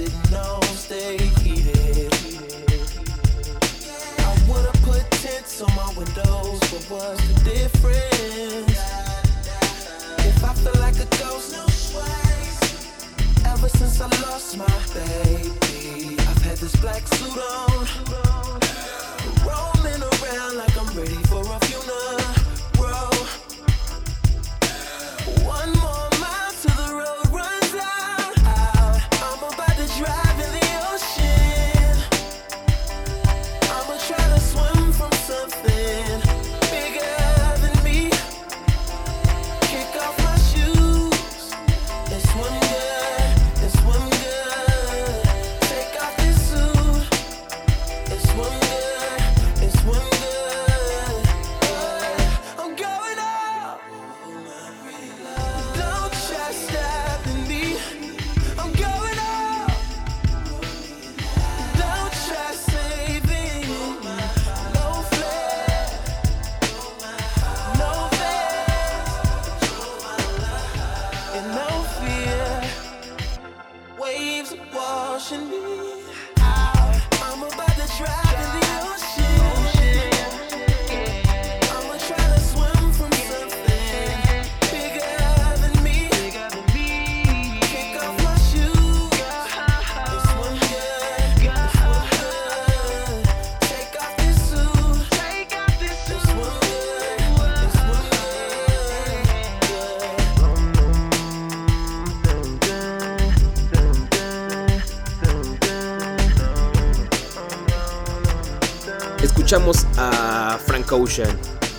on 0.01 0.63
stay 0.77 1.17
heated. 1.43 2.13
I 4.19 4.39
would've 4.49 4.83
put 4.83 5.11
tents 5.11 5.61
on 5.61 5.75
my 5.75 5.93
windows, 5.97 6.61
but 6.71 6.85
what's 6.89 7.27
the 7.27 7.35
difference? 7.43 8.79
If 10.25 10.45
I 10.45 10.55
feel 10.55 10.81
like 10.81 10.95
a 11.01 11.07
ghost, 11.19 11.53
no 11.53 11.67
Ever 13.51 13.69
since 13.69 14.01
I 14.01 14.07
lost 14.23 14.57
my 14.57 14.67
baby, 14.95 16.17
I've 16.21 16.43
had 16.43 16.59
this 16.59 16.77
black 16.77 17.05
suit 17.09 17.37
on. 17.37 17.87
Roaming 19.45 20.03
around 20.03 20.57
like 20.59 20.77
I'm 20.79 20.97
ready 20.97 21.21
for 21.27 21.43
a 21.43 21.59
funeral. 21.67 22.19
One 25.45 25.73
more 25.81 26.08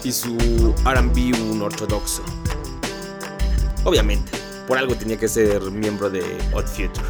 Y 0.04 0.12
su 0.12 0.38
RB 0.86 1.34
un 1.52 1.64
ortodoxo. 1.64 2.22
Obviamente, 3.84 4.32
por 4.68 4.78
algo 4.78 4.94
tenía 4.94 5.18
que 5.18 5.28
ser 5.28 5.60
miembro 5.72 6.12
de 6.12 6.22
Odd 6.54 6.68
Future. 6.68 7.08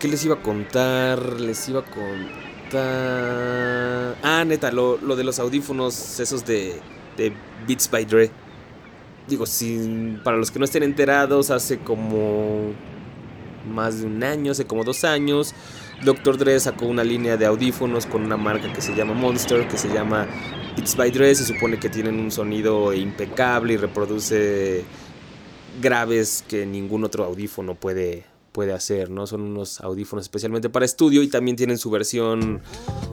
¿Qué 0.00 0.08
les 0.08 0.24
iba 0.24 0.34
a 0.34 0.42
contar? 0.42 1.40
Les 1.40 1.68
iba 1.68 1.82
a 1.82 1.84
contar. 1.84 2.80
Ah, 4.24 4.44
neta, 4.44 4.72
lo, 4.72 4.98
lo 4.98 5.14
de 5.14 5.22
los 5.22 5.38
audífonos, 5.38 6.18
esos 6.18 6.44
de, 6.44 6.80
de 7.16 7.32
Beats 7.68 7.88
by 7.88 8.04
Dre. 8.04 8.32
Digo, 9.28 9.46
sin, 9.46 10.20
para 10.24 10.36
los 10.38 10.50
que 10.50 10.58
no 10.58 10.64
estén 10.64 10.82
enterados, 10.82 11.52
hace 11.52 11.78
como 11.78 12.72
más 13.72 14.00
de 14.00 14.06
un 14.06 14.24
año, 14.24 14.50
hace 14.50 14.64
como 14.64 14.82
dos 14.82 15.04
años, 15.04 15.54
Dr. 16.04 16.38
Dre 16.38 16.58
sacó 16.60 16.86
una 16.86 17.04
línea 17.04 17.36
de 17.36 17.46
audífonos 17.46 18.06
con 18.06 18.22
una 18.22 18.36
marca 18.36 18.72
que 18.72 18.80
se 18.80 18.94
llama 18.94 19.14
Monster, 19.14 19.68
que 19.68 19.76
se 19.76 19.88
llama 19.88 20.26
Beats 20.76 20.96
by 20.96 21.10
Dre. 21.10 21.34
Se 21.34 21.44
supone 21.44 21.78
que 21.78 21.90
tienen 21.90 22.18
un 22.18 22.30
sonido 22.30 22.92
impecable 22.94 23.74
y 23.74 23.76
reproduce 23.76 24.84
graves 25.80 26.44
que 26.48 26.66
ningún 26.66 27.04
otro 27.04 27.24
audífono 27.24 27.74
puede, 27.74 28.24
puede 28.52 28.72
hacer, 28.72 29.10
¿no? 29.10 29.26
Son 29.26 29.42
unos 29.42 29.80
audífonos 29.80 30.24
especialmente 30.24 30.68
para 30.70 30.84
estudio 30.84 31.22
y 31.22 31.28
también 31.28 31.56
tienen 31.56 31.78
su 31.78 31.90
versión 31.90 32.62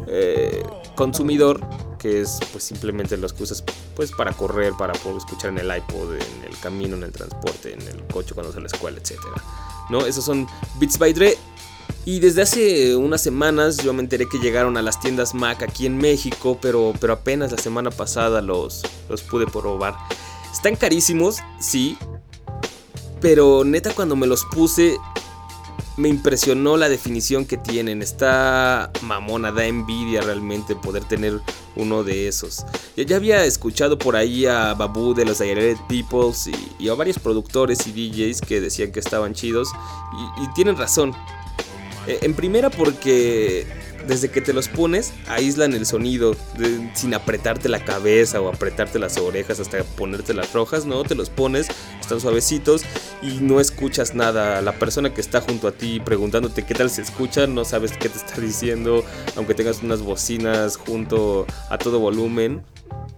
eh, 0.07 0.63
consumidor, 0.95 1.59
que 1.99 2.21
es 2.21 2.39
pues 2.51 2.63
simplemente 2.63 3.17
los 3.17 3.33
que 3.33 3.43
usas 3.43 3.63
pues 3.95 4.11
para 4.11 4.31
correr, 4.33 4.73
para 4.77 4.93
poder 4.93 5.17
escuchar 5.17 5.51
en 5.51 5.59
el 5.59 5.77
iPod, 5.77 6.13
en 6.13 6.43
el 6.49 6.57
camino, 6.61 6.95
en 6.95 7.03
el 7.03 7.11
transporte, 7.11 7.73
en 7.73 7.81
el 7.81 8.03
coche 8.07 8.33
cuando 8.33 8.51
vas 8.51 8.57
a 8.57 8.61
la 8.61 8.67
escuela, 8.67 8.97
etcétera. 8.97 9.43
¿No? 9.89 10.05
Esos 10.05 10.25
son 10.25 10.47
Beats 10.79 10.97
by 10.97 11.13
Dre. 11.13 11.38
Y 12.08 12.22
desde 12.22 12.41
hace 12.41 12.95
unas 12.95 13.22
semanas 13.22 13.84
yo 13.84 13.91
me 13.91 14.01
enteré 14.01 14.30
que 14.30 14.39
llegaron 14.39 14.78
a 14.78 14.82
las 14.82 14.97
tiendas 14.97 15.34
Mac 15.34 15.62
aquí 15.62 15.86
en 15.86 15.97
México, 15.97 16.58
pero, 16.62 16.93
pero 17.01 17.12
apenas 17.12 17.51
la 17.51 17.58
semana 17.58 17.91
pasada 17.91 18.41
los, 18.41 18.82
los 19.10 19.24
pude 19.24 19.45
probar. 19.45 19.93
Están 20.49 20.78
carísimos, 20.78 21.39
sí, 21.60 21.97
pero 23.20 23.66
neta 23.66 23.93
cuando 23.93 24.16
me 24.16 24.26
los 24.26 24.45
puse 24.45 24.95
me 25.97 26.08
impresionó 26.08 26.78
la 26.78 26.88
definición 26.88 27.43
que 27.43 27.58
tienen. 27.58 28.01
Está 28.01 28.89
mamona, 29.01 29.51
da 29.51 29.66
envidia 29.66 30.22
realmente 30.22 30.78
poder 30.78 31.03
tener 31.03 31.41
uno 31.76 32.05
de 32.05 32.30
esos. 32.30 32.66
Ya 32.95 33.18
había 33.18 33.43
escuchado 33.43 33.97
por 33.97 34.16
ahí 34.16 34.45
a 34.45 34.74
Babu 34.76 35.14
de 35.14 35.26
los 35.26 35.39
Dilated 35.39 35.76
Peoples 35.89 36.51
y, 36.80 36.88
a 36.88 36.93
varios 36.93 37.20
productores 37.20 37.86
y 37.86 37.91
DJs 37.91 38.39
que 38.39 38.62
decían 38.62 38.93
que 38.93 39.01
estaban 39.01 39.34
chidos. 39.34 39.68
Y 40.41 40.47
tienen 40.53 40.78
razón. 40.78 41.14
Eh, 42.08 42.20
En 42.22 42.34
primera 42.34 42.70
porque 42.70 43.66
desde 44.08 44.30
que 44.30 44.41
te 44.41 44.53
los 44.53 44.70
pones 44.70 45.12
aíslan 45.28 45.74
el 45.74 45.86
sonido 45.86 46.36
sin 46.93 47.14
apretarte 47.14 47.68
la 47.68 47.84
cabeza 47.84 48.39
o 48.39 48.47
apretarte 48.47 48.99
las 48.99 49.18
orejas 49.18 49.60
hasta 49.60 49.84
ponerte 49.84 50.34
las 50.34 50.53
rojas, 50.53 50.86
no, 50.86 51.03
te 51.03 51.14
los 51.14 51.30
pones, 51.30 51.68
están 51.99 52.22
suavecitos 52.22 52.84
y 53.22 53.39
no 53.41 53.60
escuchas 53.60 54.16
nada. 54.16 54.62
La 54.62 54.74
persona 54.74 55.14
que 55.14 55.22
está 55.22 55.41
junto 55.41 55.68
a 55.68 55.72
ti 55.74 55.99
preguntándote 55.99 56.66
qué 56.66 56.74
tal 56.74 56.89
se 56.89 57.01
escucha, 57.01 57.47
no 57.47 57.66
sabes 57.66 57.91
qué 57.97 58.10
te 58.10 58.18
está 58.18 58.39
diciendo, 58.41 59.03
aunque 59.36 59.53
tengas 59.53 59.84
unas 59.84 60.01
bocinas 60.01 60.78
junto 60.78 61.45
a 61.70 61.78
todo 61.78 61.99
volumen, 61.99 62.64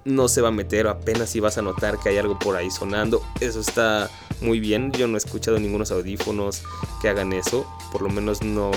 no 0.09 0.27
se 0.27 0.41
va 0.41 0.49
a 0.49 0.51
meter 0.51 0.87
apenas 0.87 1.29
si 1.29 1.39
vas 1.39 1.57
a 1.57 1.61
notar 1.61 1.99
que 1.99 2.09
hay 2.09 2.17
algo 2.17 2.37
por 2.37 2.55
ahí 2.55 2.69
sonando. 2.71 3.21
Eso 3.39 3.59
está 3.59 4.09
muy 4.41 4.59
bien. 4.59 4.91
Yo 4.91 5.07
no 5.07 5.15
he 5.15 5.17
escuchado 5.17 5.59
ningunos 5.59 5.91
audífonos 5.91 6.63
que 7.01 7.09
hagan 7.09 7.33
eso, 7.33 7.65
por 7.91 8.01
lo 8.01 8.09
menos 8.09 8.41
no 8.41 8.71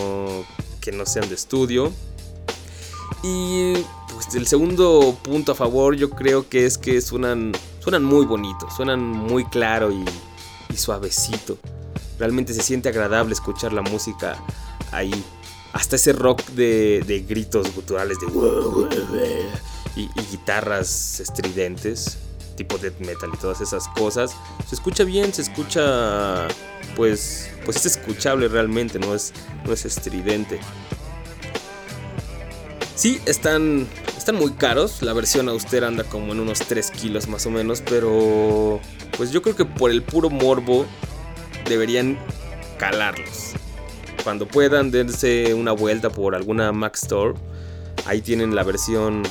que 0.81 0.93
no 0.93 1.07
sean 1.07 1.29
de 1.29 1.35
estudio. 1.35 1.93
Y 3.23 3.75
pues 4.13 4.35
el 4.35 4.47
segundo 4.47 5.17
punto 5.23 5.53
a 5.53 5.55
favor 5.55 5.95
yo 5.97 6.11
creo 6.11 6.49
que 6.49 6.67
es 6.67 6.77
que 6.77 7.01
suenan, 7.01 7.53
suenan 7.81 8.05
muy 8.05 8.27
bonitos, 8.27 8.75
suenan 8.75 9.01
muy 9.01 9.45
claro 9.45 9.93
y, 9.93 10.05
y 10.73 10.77
suavecito. 10.77 11.57
Realmente 12.19 12.53
se 12.53 12.63
siente 12.63 12.89
agradable 12.89 13.33
escuchar 13.33 13.73
la 13.73 13.83
música 13.83 14.43
ahí. 14.91 15.25
Hasta 15.73 15.97
ese 15.97 16.13
rock 16.13 16.45
de, 16.49 17.03
de 17.07 17.21
gritos 17.21 17.75
guturales 17.75 18.19
de 18.21 18.27
y, 19.97 20.09
guitarras 20.31 21.21
estridentes, 21.21 22.19
tipo 22.57 22.79
death 22.79 22.99
metal 23.01 23.31
y 23.33 23.37
todas 23.39 23.61
esas 23.61 23.89
cosas. 23.89 24.35
Se 24.69 24.75
escucha 24.75 25.05
bien, 25.05 25.33
se 25.33 25.43
escucha 25.43 26.49
pues 26.97 27.51
pues 27.65 27.77
es 27.79 27.87
escuchable 27.97 28.49
realmente, 28.49 28.99
no 28.99 29.15
es 29.15 29.33
no 29.65 29.73
es 29.73 29.85
estridente. 29.85 30.61
Sí, 32.95 33.21
están, 33.27 33.89
están 34.17 34.37
muy 34.37 34.53
caros. 34.53 35.03
La 35.03 35.13
versión 35.13 35.49
austera 35.49 35.89
anda 35.89 36.05
como 36.05 36.33
en 36.33 36.41
unos 36.41 36.61
3 36.61 36.91
kilos 36.93 37.27
más 37.27 37.47
o 37.47 37.51
menos. 37.51 37.83
Pero 37.83 38.81
pues 39.17 39.33
yo 39.33 39.43
creo 39.43 39.57
que 39.57 39.65
por 39.65 39.91
el 39.91 40.03
puro 40.03 40.31
morbo 40.31 40.87
deberían 41.69 42.19
calarlos. 42.79 43.55
cuando 44.23 44.47
puedan, 44.47 44.91
dense 44.93 45.53
una 45.55 45.73
vuelta 45.73 46.11
por 46.11 46.37
alguna 46.37 46.71
Mac 46.71 46.95
Store. 46.95 47.35
Ahí 48.05 48.21
tienen 48.21 48.55
la 48.55 48.63
versión 48.63 49.23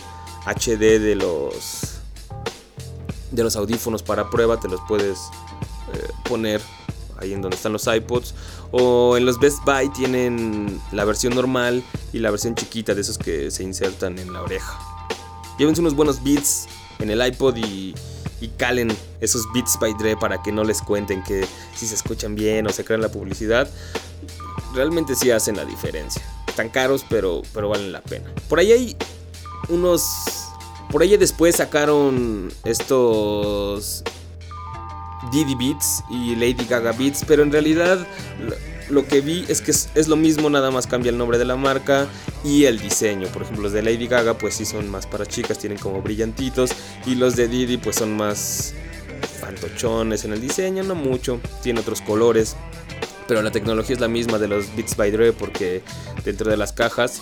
HD 0.45 0.99
de 0.99 1.15
los 1.15 2.01
de 3.31 3.43
los 3.43 3.55
audífonos 3.55 4.03
para 4.03 4.29
prueba, 4.29 4.59
te 4.59 4.67
los 4.67 4.81
puedes 4.87 5.19
eh, 5.93 6.07
poner 6.27 6.61
ahí 7.17 7.33
en 7.33 7.41
donde 7.41 7.55
están 7.55 7.73
los 7.73 7.87
iPods. 7.87 8.33
O 8.71 9.17
en 9.17 9.25
los 9.25 9.39
Best 9.39 9.59
Buy 9.65 9.89
tienen 9.89 10.81
la 10.91 11.05
versión 11.05 11.35
normal 11.35 11.83
y 12.13 12.19
la 12.19 12.31
versión 12.31 12.55
chiquita 12.55 12.93
de 12.93 13.01
esos 13.01 13.17
que 13.17 13.51
se 13.51 13.63
insertan 13.63 14.19
en 14.19 14.33
la 14.33 14.41
oreja. 14.41 14.79
Llévense 15.57 15.81
unos 15.81 15.95
buenos 15.95 16.23
beats 16.23 16.67
en 16.99 17.09
el 17.09 17.25
iPod 17.25 17.55
y, 17.57 17.93
y 18.39 18.47
calen 18.49 18.95
esos 19.19 19.45
beats 19.53 19.77
by 19.79 19.93
Dre 19.97 20.17
para 20.17 20.41
que 20.41 20.51
no 20.51 20.63
les 20.63 20.81
cuenten 20.81 21.23
que 21.23 21.45
si 21.75 21.87
se 21.87 21.95
escuchan 21.95 22.35
bien 22.35 22.67
o 22.67 22.69
se 22.71 22.83
crean 22.83 23.01
la 23.01 23.09
publicidad. 23.09 23.69
Realmente 24.73 25.15
sí 25.15 25.31
hacen 25.31 25.57
la 25.57 25.65
diferencia. 25.65 26.21
Están 26.47 26.69
caros, 26.69 27.05
pero, 27.09 27.43
pero 27.53 27.69
valen 27.69 27.91
la 27.91 28.01
pena. 28.01 28.29
Por 28.49 28.59
ahí 28.59 28.71
hay 28.71 28.97
unos. 29.69 30.03
Por 30.91 31.01
ahí 31.03 31.15
después 31.15 31.55
sacaron 31.55 32.51
estos 32.65 34.03
Diddy 35.31 35.55
Beats 35.55 36.03
y 36.09 36.35
Lady 36.35 36.65
Gaga 36.69 36.91
Beats, 36.91 37.23
pero 37.25 37.43
en 37.43 37.51
realidad 37.51 38.05
lo- 38.89 39.07
que 39.07 39.21
vi 39.21 39.45
es 39.47 39.61
que 39.61 39.71
es, 39.71 39.87
es 39.95 40.09
lo 40.09 40.17
mismo, 40.17 40.49
nada 40.49 40.69
más 40.69 40.85
cambia 40.85 41.11
el 41.11 41.17
nombre 41.17 41.37
de 41.37 41.45
la 41.45 41.55
marca 41.55 42.07
y 42.43 42.65
el 42.65 42.77
diseño. 42.79 43.29
Por 43.29 43.43
ejemplo, 43.43 43.63
los 43.63 43.71
de 43.71 43.81
Lady 43.81 44.07
Gaga 44.07 44.37
pues 44.37 44.55
sí 44.55 44.65
son 44.65 44.89
más 44.89 45.07
para 45.07 45.25
chicas, 45.25 45.57
tienen 45.59 45.77
como 45.79 46.01
brillantitos 46.01 46.71
y 47.05 47.15
los 47.15 47.37
de 47.37 47.47
Diddy 47.47 47.77
pues 47.77 47.95
son 47.95 48.17
más 48.17 48.73
fantochones 49.39 50.25
en 50.25 50.33
el 50.33 50.41
diseño, 50.41 50.83
no 50.83 50.95
mucho, 50.95 51.39
tiene 51.63 51.79
otros 51.79 52.01
colores. 52.01 52.57
Pero 53.29 53.41
la 53.41 53.51
tecnología 53.51 53.95
es 53.95 54.01
la 54.01 54.09
misma 54.09 54.39
de 54.39 54.49
los 54.49 54.75
Beats 54.75 54.97
by 54.97 55.09
Dre 55.11 55.31
porque 55.31 55.83
dentro 56.25 56.51
de 56.51 56.57
las 56.57 56.73
cajas 56.73 57.21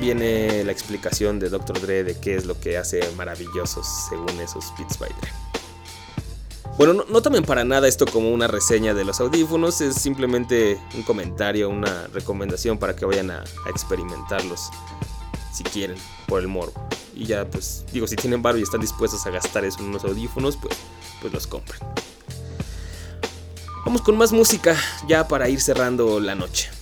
viene 0.00 0.64
la 0.64 0.72
explicación 0.72 1.38
de 1.38 1.48
Dr. 1.48 1.80
Dre 1.80 2.04
de 2.04 2.18
qué 2.18 2.36
es 2.36 2.46
lo 2.46 2.58
que 2.60 2.76
hace 2.76 3.00
maravillosos 3.16 3.86
según 4.08 4.40
esos 4.40 4.72
Beats 4.78 4.98
by 4.98 5.10
Dre. 5.20 5.30
Bueno, 6.78 6.92
no, 6.92 7.04
no 7.08 7.22
tomen 7.22 7.42
para 7.42 7.64
nada 7.64 7.88
esto 7.88 8.04
como 8.04 8.30
una 8.30 8.48
reseña 8.48 8.92
de 8.92 9.04
los 9.04 9.20
audífonos, 9.20 9.80
es 9.80 9.94
simplemente 9.94 10.78
un 10.94 11.02
comentario, 11.04 11.70
una 11.70 12.06
recomendación 12.08 12.76
para 12.78 12.94
que 12.94 13.06
vayan 13.06 13.30
a, 13.30 13.44
experimentarlos 13.70 14.68
si 15.54 15.64
quieren, 15.64 15.96
por 16.26 16.40
el 16.40 16.48
morbo. 16.48 16.74
Y 17.14 17.24
ya, 17.24 17.48
pues, 17.48 17.86
digo, 17.92 18.06
si 18.06 18.14
tienen 18.14 18.42
barro 18.42 18.58
y 18.58 18.62
están 18.62 18.82
dispuestos 18.82 19.26
a 19.26 19.30
gastar 19.30 19.64
eso 19.64 19.78
en 19.80 19.86
unos 19.86 20.04
audífonos, 20.04 20.58
pues, 20.58 20.76
pues 21.22 21.32
los 21.32 21.46
compren. 21.46 21.80
Vamos 23.86 24.02
con 24.02 24.18
más 24.18 24.32
música 24.32 24.76
ya 25.08 25.26
para 25.28 25.48
ir 25.48 25.62
cerrando 25.62 26.20
la 26.20 26.34
noche. 26.34 26.75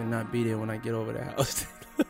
and 0.00 0.10
not 0.10 0.32
be 0.32 0.42
there 0.44 0.58
when 0.58 0.70
I 0.70 0.78
get 0.78 0.94
over 0.94 1.12
the 1.12 1.22
house. 1.24 1.66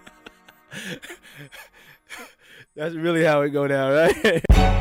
That's 2.77 2.95
really 2.95 3.25
how 3.25 3.43
it 3.43 3.51
go 3.51 3.67
down, 3.67 3.93
right? 3.93 4.45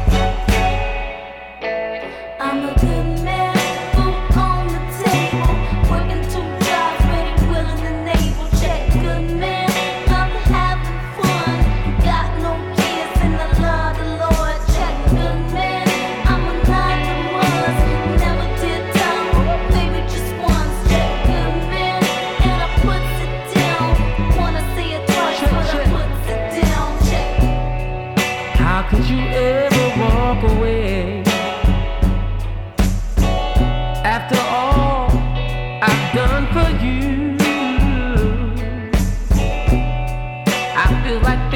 feel 41.10 41.20
like 41.22 41.49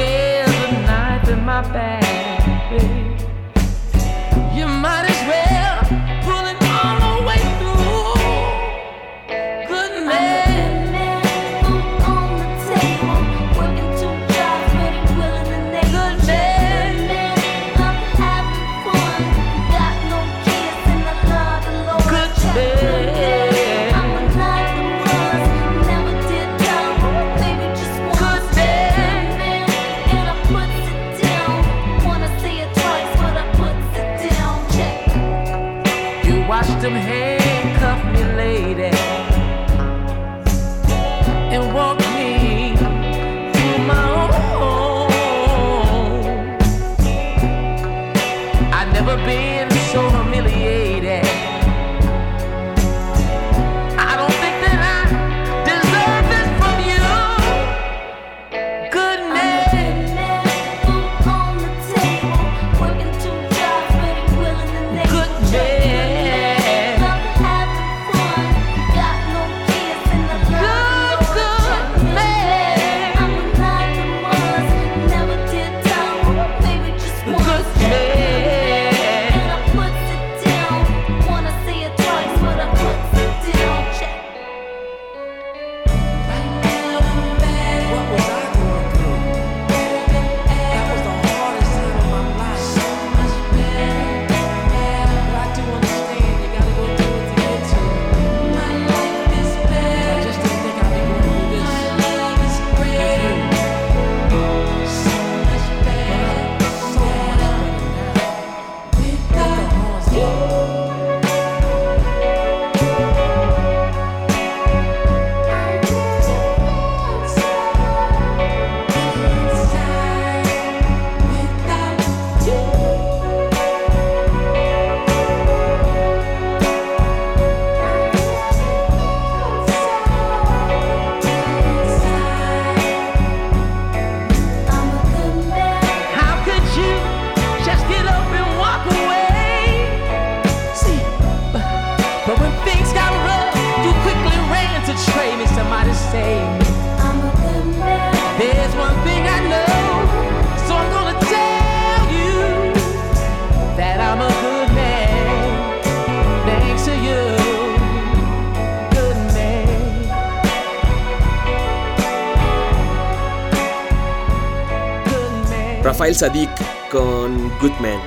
El 166.14 166.20
Sadik 166.20 166.52
con 166.92 167.50
Goodman. 167.58 168.00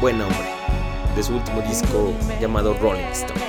Buen 0.00 0.18
nombre. 0.18 0.44
De 1.14 1.22
su 1.22 1.32
último 1.36 1.60
disco 1.60 2.12
llamado 2.40 2.74
Rolling 2.74 3.12
Stone. 3.12 3.40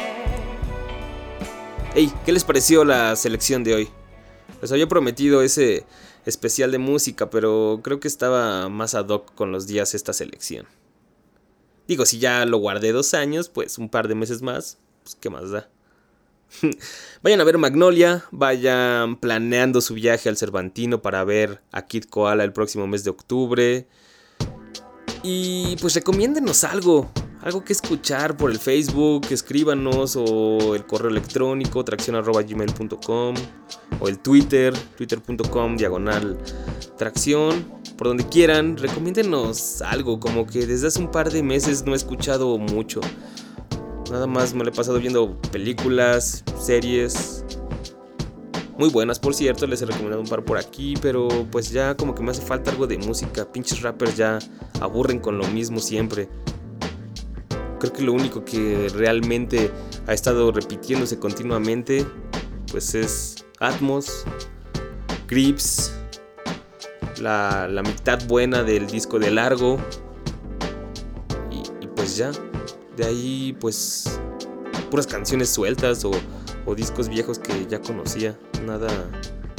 Hey, 1.96 2.14
¿qué 2.24 2.32
les 2.32 2.44
pareció 2.44 2.86
la 2.86 3.16
selección 3.16 3.64
de 3.64 3.74
hoy? 3.74 3.90
Les 4.62 4.72
había 4.72 4.88
prometido 4.88 5.42
ese 5.42 5.88
especial 6.28 6.70
de 6.70 6.78
música, 6.78 7.32
pero 7.32 7.80
creo 7.84 8.00
que 8.00 8.08
estaba 8.08 8.70
más 8.70 8.94
ad 8.94 9.08
hoc 9.08 9.34
con 9.34 9.52
los 9.52 9.66
días 9.66 9.96
esta 9.96 10.14
selección. 10.14 10.68
Digo, 11.88 12.06
si 12.06 12.20
ya 12.20 12.46
lo 12.46 12.60
guardé 12.60 12.92
dos 12.92 13.16
años, 13.16 13.50
pues 13.50 13.80
un 13.80 13.90
par 13.90 14.08
de 14.08 14.14
meses 14.14 14.44
más, 14.44 14.78
pues 15.02 15.16
qué 15.16 15.32
más 15.32 15.50
da. 15.50 15.68
vayan 17.22 17.42
a 17.42 17.44
ver 17.44 17.58
Magnolia, 17.58 18.26
vayan 18.32 19.18
planeando 19.18 19.82
su 19.82 19.94
viaje 19.94 20.30
al 20.30 20.38
Cervantino 20.38 21.02
para 21.02 21.24
ver 21.24 21.62
a 21.72 21.86
Kid 21.86 22.06
Koala 22.06 22.44
el 22.44 22.54
próximo 22.54 22.88
mes 22.88 23.04
de 23.04 23.10
octubre. 23.10 23.88
Y 25.24 25.76
pues 25.82 25.96
recomiéndenos 25.96 26.64
algo, 26.64 27.12
algo 27.42 27.64
que 27.64 27.74
escuchar 27.74 28.38
por 28.38 28.52
el 28.52 28.60
Facebook, 28.60 29.26
escríbanos 29.32 30.16
o 30.16 30.76
el 30.76 30.86
correo 30.86 31.10
electrónico 31.10 31.84
tracción.gmail.com 31.84 33.36
o 34.00 34.08
el 34.08 34.20
Twitter, 34.20 34.74
twitter.com 34.96 35.78
diagonal 35.78 36.38
tracción, 36.98 37.66
por 37.98 38.08
donde 38.08 38.28
quieran, 38.28 38.78
recomiéndenos 38.78 39.82
algo, 39.82 40.20
como 40.20 40.46
que 40.46 40.68
desde 40.68 40.88
hace 40.88 41.00
un 41.00 41.12
par 41.12 41.32
de 41.32 41.42
meses 41.42 41.86
no 41.86 41.94
he 41.94 41.96
escuchado 41.96 42.58
mucho. 42.58 43.02
Nada 44.16 44.28
más 44.28 44.54
me 44.54 44.64
lo 44.64 44.70
he 44.70 44.74
pasado 44.74 44.98
viendo 44.98 45.38
películas, 45.52 46.46
series. 46.58 47.44
Muy 48.78 48.88
buenas, 48.88 49.20
por 49.20 49.36
cierto, 49.36 49.68
les 49.68 49.82
he 49.82 49.86
recomendado 49.86 50.22
un 50.22 50.30
par 50.30 50.46
por 50.46 50.58
aquí, 50.58 50.94
pero 51.02 51.28
pues 51.52 51.70
ya 51.70 51.98
como 51.98 52.16
que 52.16 52.24
me 52.24 52.32
hace 52.32 52.42
falta 52.42 52.72
algo 52.72 52.88
de 52.88 52.98
música. 52.98 53.52
Pinches 53.52 53.82
rappers 53.82 54.16
ya 54.16 54.40
aburren 54.80 55.20
con 55.20 55.38
lo 55.38 55.46
mismo 55.50 55.80
siempre. 55.80 56.30
Creo 57.82 57.92
que 57.92 58.04
lo 58.04 58.14
único 58.14 58.46
que 58.46 58.88
realmente 58.96 59.70
ha 60.08 60.14
estado 60.14 60.50
repitiéndose 60.54 61.20
continuamente, 61.20 62.06
pues 62.72 62.96
es 62.96 63.44
Atmos, 63.60 64.24
Grips, 65.28 65.94
la, 67.20 67.68
la 67.68 67.84
mitad 67.84 68.26
buena 68.30 68.64
del 68.64 68.88
disco 68.88 69.20
de 69.20 69.32
largo. 69.32 69.78
Y, 71.52 71.84
y 71.84 71.88
pues 71.88 72.16
ya. 72.16 72.32
De 72.98 73.06
ahí 73.06 73.56
pues 73.60 74.20
puras 74.90 75.08
canciones 75.08 75.50
sueltas 75.50 76.06
o, 76.06 76.12
discos 76.76 77.10
viejos 77.10 77.40
que 77.40 77.66
ya 77.68 77.80
conocía. 77.82 78.38
Nada 78.66 78.88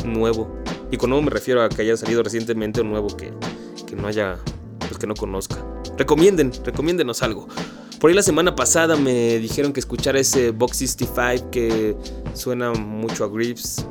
nuevo. 0.04 0.62
Y 0.90 0.96
con 0.96 1.10
nuevo 1.10 1.22
me 1.22 1.30
refiero 1.30 1.62
a 1.62 1.68
que 1.68 1.82
haya 1.82 1.96
salido 1.96 2.22
recientemente 2.22 2.80
o 2.80 2.84
nuevo 2.84 3.16
que, 3.16 3.32
que 3.86 3.96
no 3.96 4.08
haya, 4.08 4.38
pues 4.78 4.98
que 4.98 5.06
no 5.06 5.14
conozca. 5.14 5.56
Recomienden, 5.96 6.52
recomiéndenos 6.64 7.22
algo. 7.22 7.48
Por 8.00 8.10
ahí 8.10 8.16
la 8.16 8.22
semana 8.22 8.54
pasada 8.54 8.96
me 8.96 9.38
dijeron 9.38 9.72
que 9.72 9.80
escuchara 9.80 10.18
ese 10.18 10.50
Box 10.50 10.78
65 10.78 11.50
que 11.50 11.96
suena 12.34 12.72
mucho 12.72 13.24
a 13.24 13.28
Grips. 13.28 13.86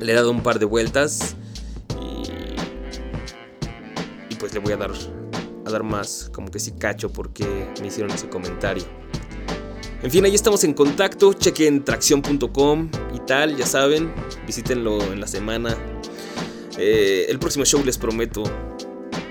Le 0.00 0.12
he 0.12 0.14
dado 0.14 0.30
un 0.30 0.42
par 0.42 0.58
de 0.58 0.66
vueltas 0.66 1.34
y, 2.00 2.22
y 4.32 4.36
pues 4.36 4.52
le 4.52 4.60
voy 4.60 4.72
a 4.72 4.76
dar, 4.76 4.90
a 5.72 5.78
dar 5.78 5.82
más, 5.82 6.30
como 6.32 6.50
que 6.50 6.58
sí 6.58 6.72
cacho 6.72 7.12
porque 7.12 7.44
me 7.80 7.88
hicieron 7.88 8.10
ese 8.12 8.28
comentario. 8.28 8.84
En 10.02 10.10
fin, 10.10 10.24
ahí 10.24 10.34
estamos 10.34 10.64
en 10.64 10.74
contacto, 10.74 11.32
chequen 11.32 11.84
tracción.com 11.84 12.90
y 13.14 13.20
tal, 13.20 13.56
ya 13.56 13.66
saben, 13.66 14.12
visítenlo 14.46 15.00
en 15.12 15.20
la 15.20 15.26
semana. 15.26 15.76
Eh, 16.78 17.26
el 17.28 17.38
próximo 17.38 17.64
show 17.64 17.84
les 17.84 17.98
prometo 17.98 18.42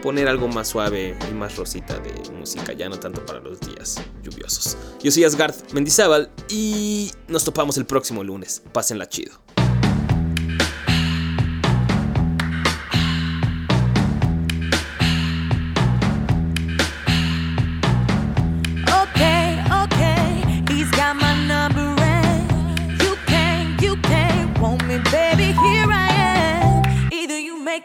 poner 0.02 0.28
algo 0.28 0.48
más 0.48 0.70
suave 0.70 1.16
y 1.30 1.34
más 1.34 1.56
rosita 1.58 2.00
de 2.00 2.32
música, 2.32 2.74
ya 2.74 2.90
no 2.90 3.00
tanto 3.00 3.26
para 3.26 3.40
los 3.40 3.60
días 3.60 4.02
lluviosos. 4.24 4.78
Yo 5.04 5.12
soy 5.12 5.26
Asgard 5.26 5.56
Mendizábal 5.74 6.32
y 6.50 7.12
nos 7.28 7.44
topamos 7.44 7.78
el 7.78 7.86
próximo 7.86 8.24
lunes. 8.24 8.64
Pásenla 8.72 9.08
chido. 9.08 9.51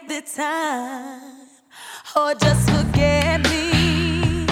Make 0.01 0.09
the 0.09 0.21
time 0.29 1.47
or 2.15 2.33
just 2.35 2.69
forget 2.69 3.41
me. 3.49 4.45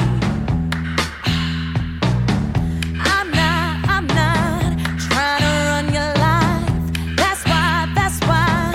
I'm 2.97 3.29
not, 3.31 3.87
I'm 3.87 4.07
not 4.07 4.77
trying 4.99 5.41
to 5.41 5.51
run 5.69 5.93
your 5.93 6.13
life. 6.15 7.15
That's 7.17 7.43
why, 7.45 7.91
that's 7.93 8.19
why 8.21 8.73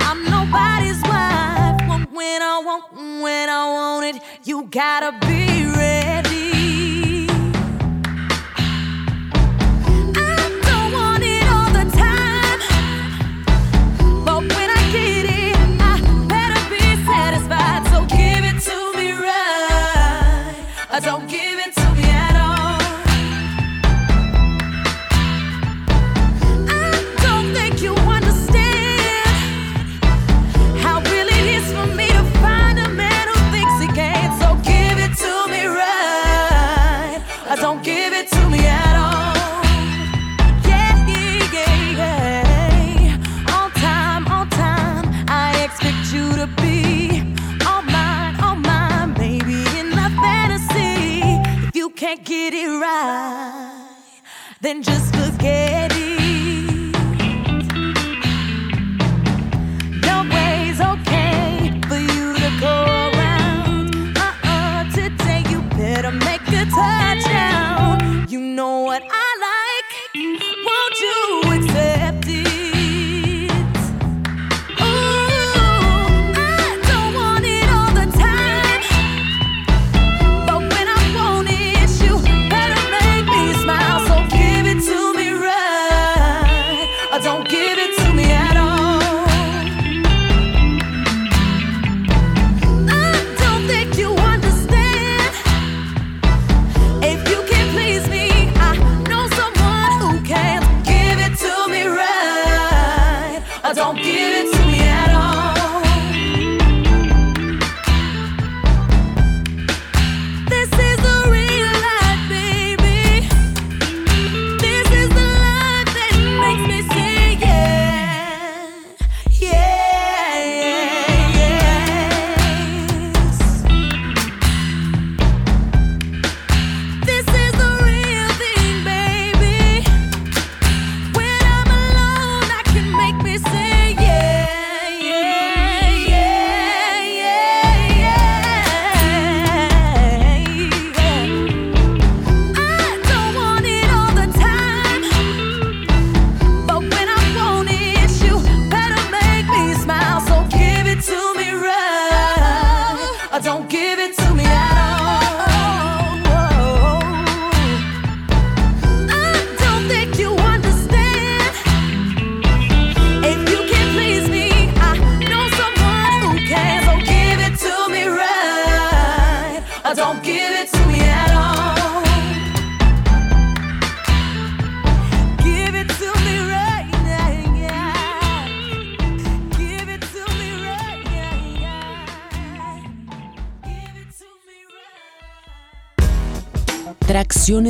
I'm 0.00 0.24
nobody's 0.24 1.02
wife. 1.02 2.10
When 2.12 2.42
I 2.42 2.62
want, 2.64 2.92
when 3.22 3.48
I 3.48 3.72
want 3.72 4.16
it, 4.16 4.22
you 4.44 4.64
gotta 4.70 5.12
be 5.26 5.66
ready. 5.66 6.21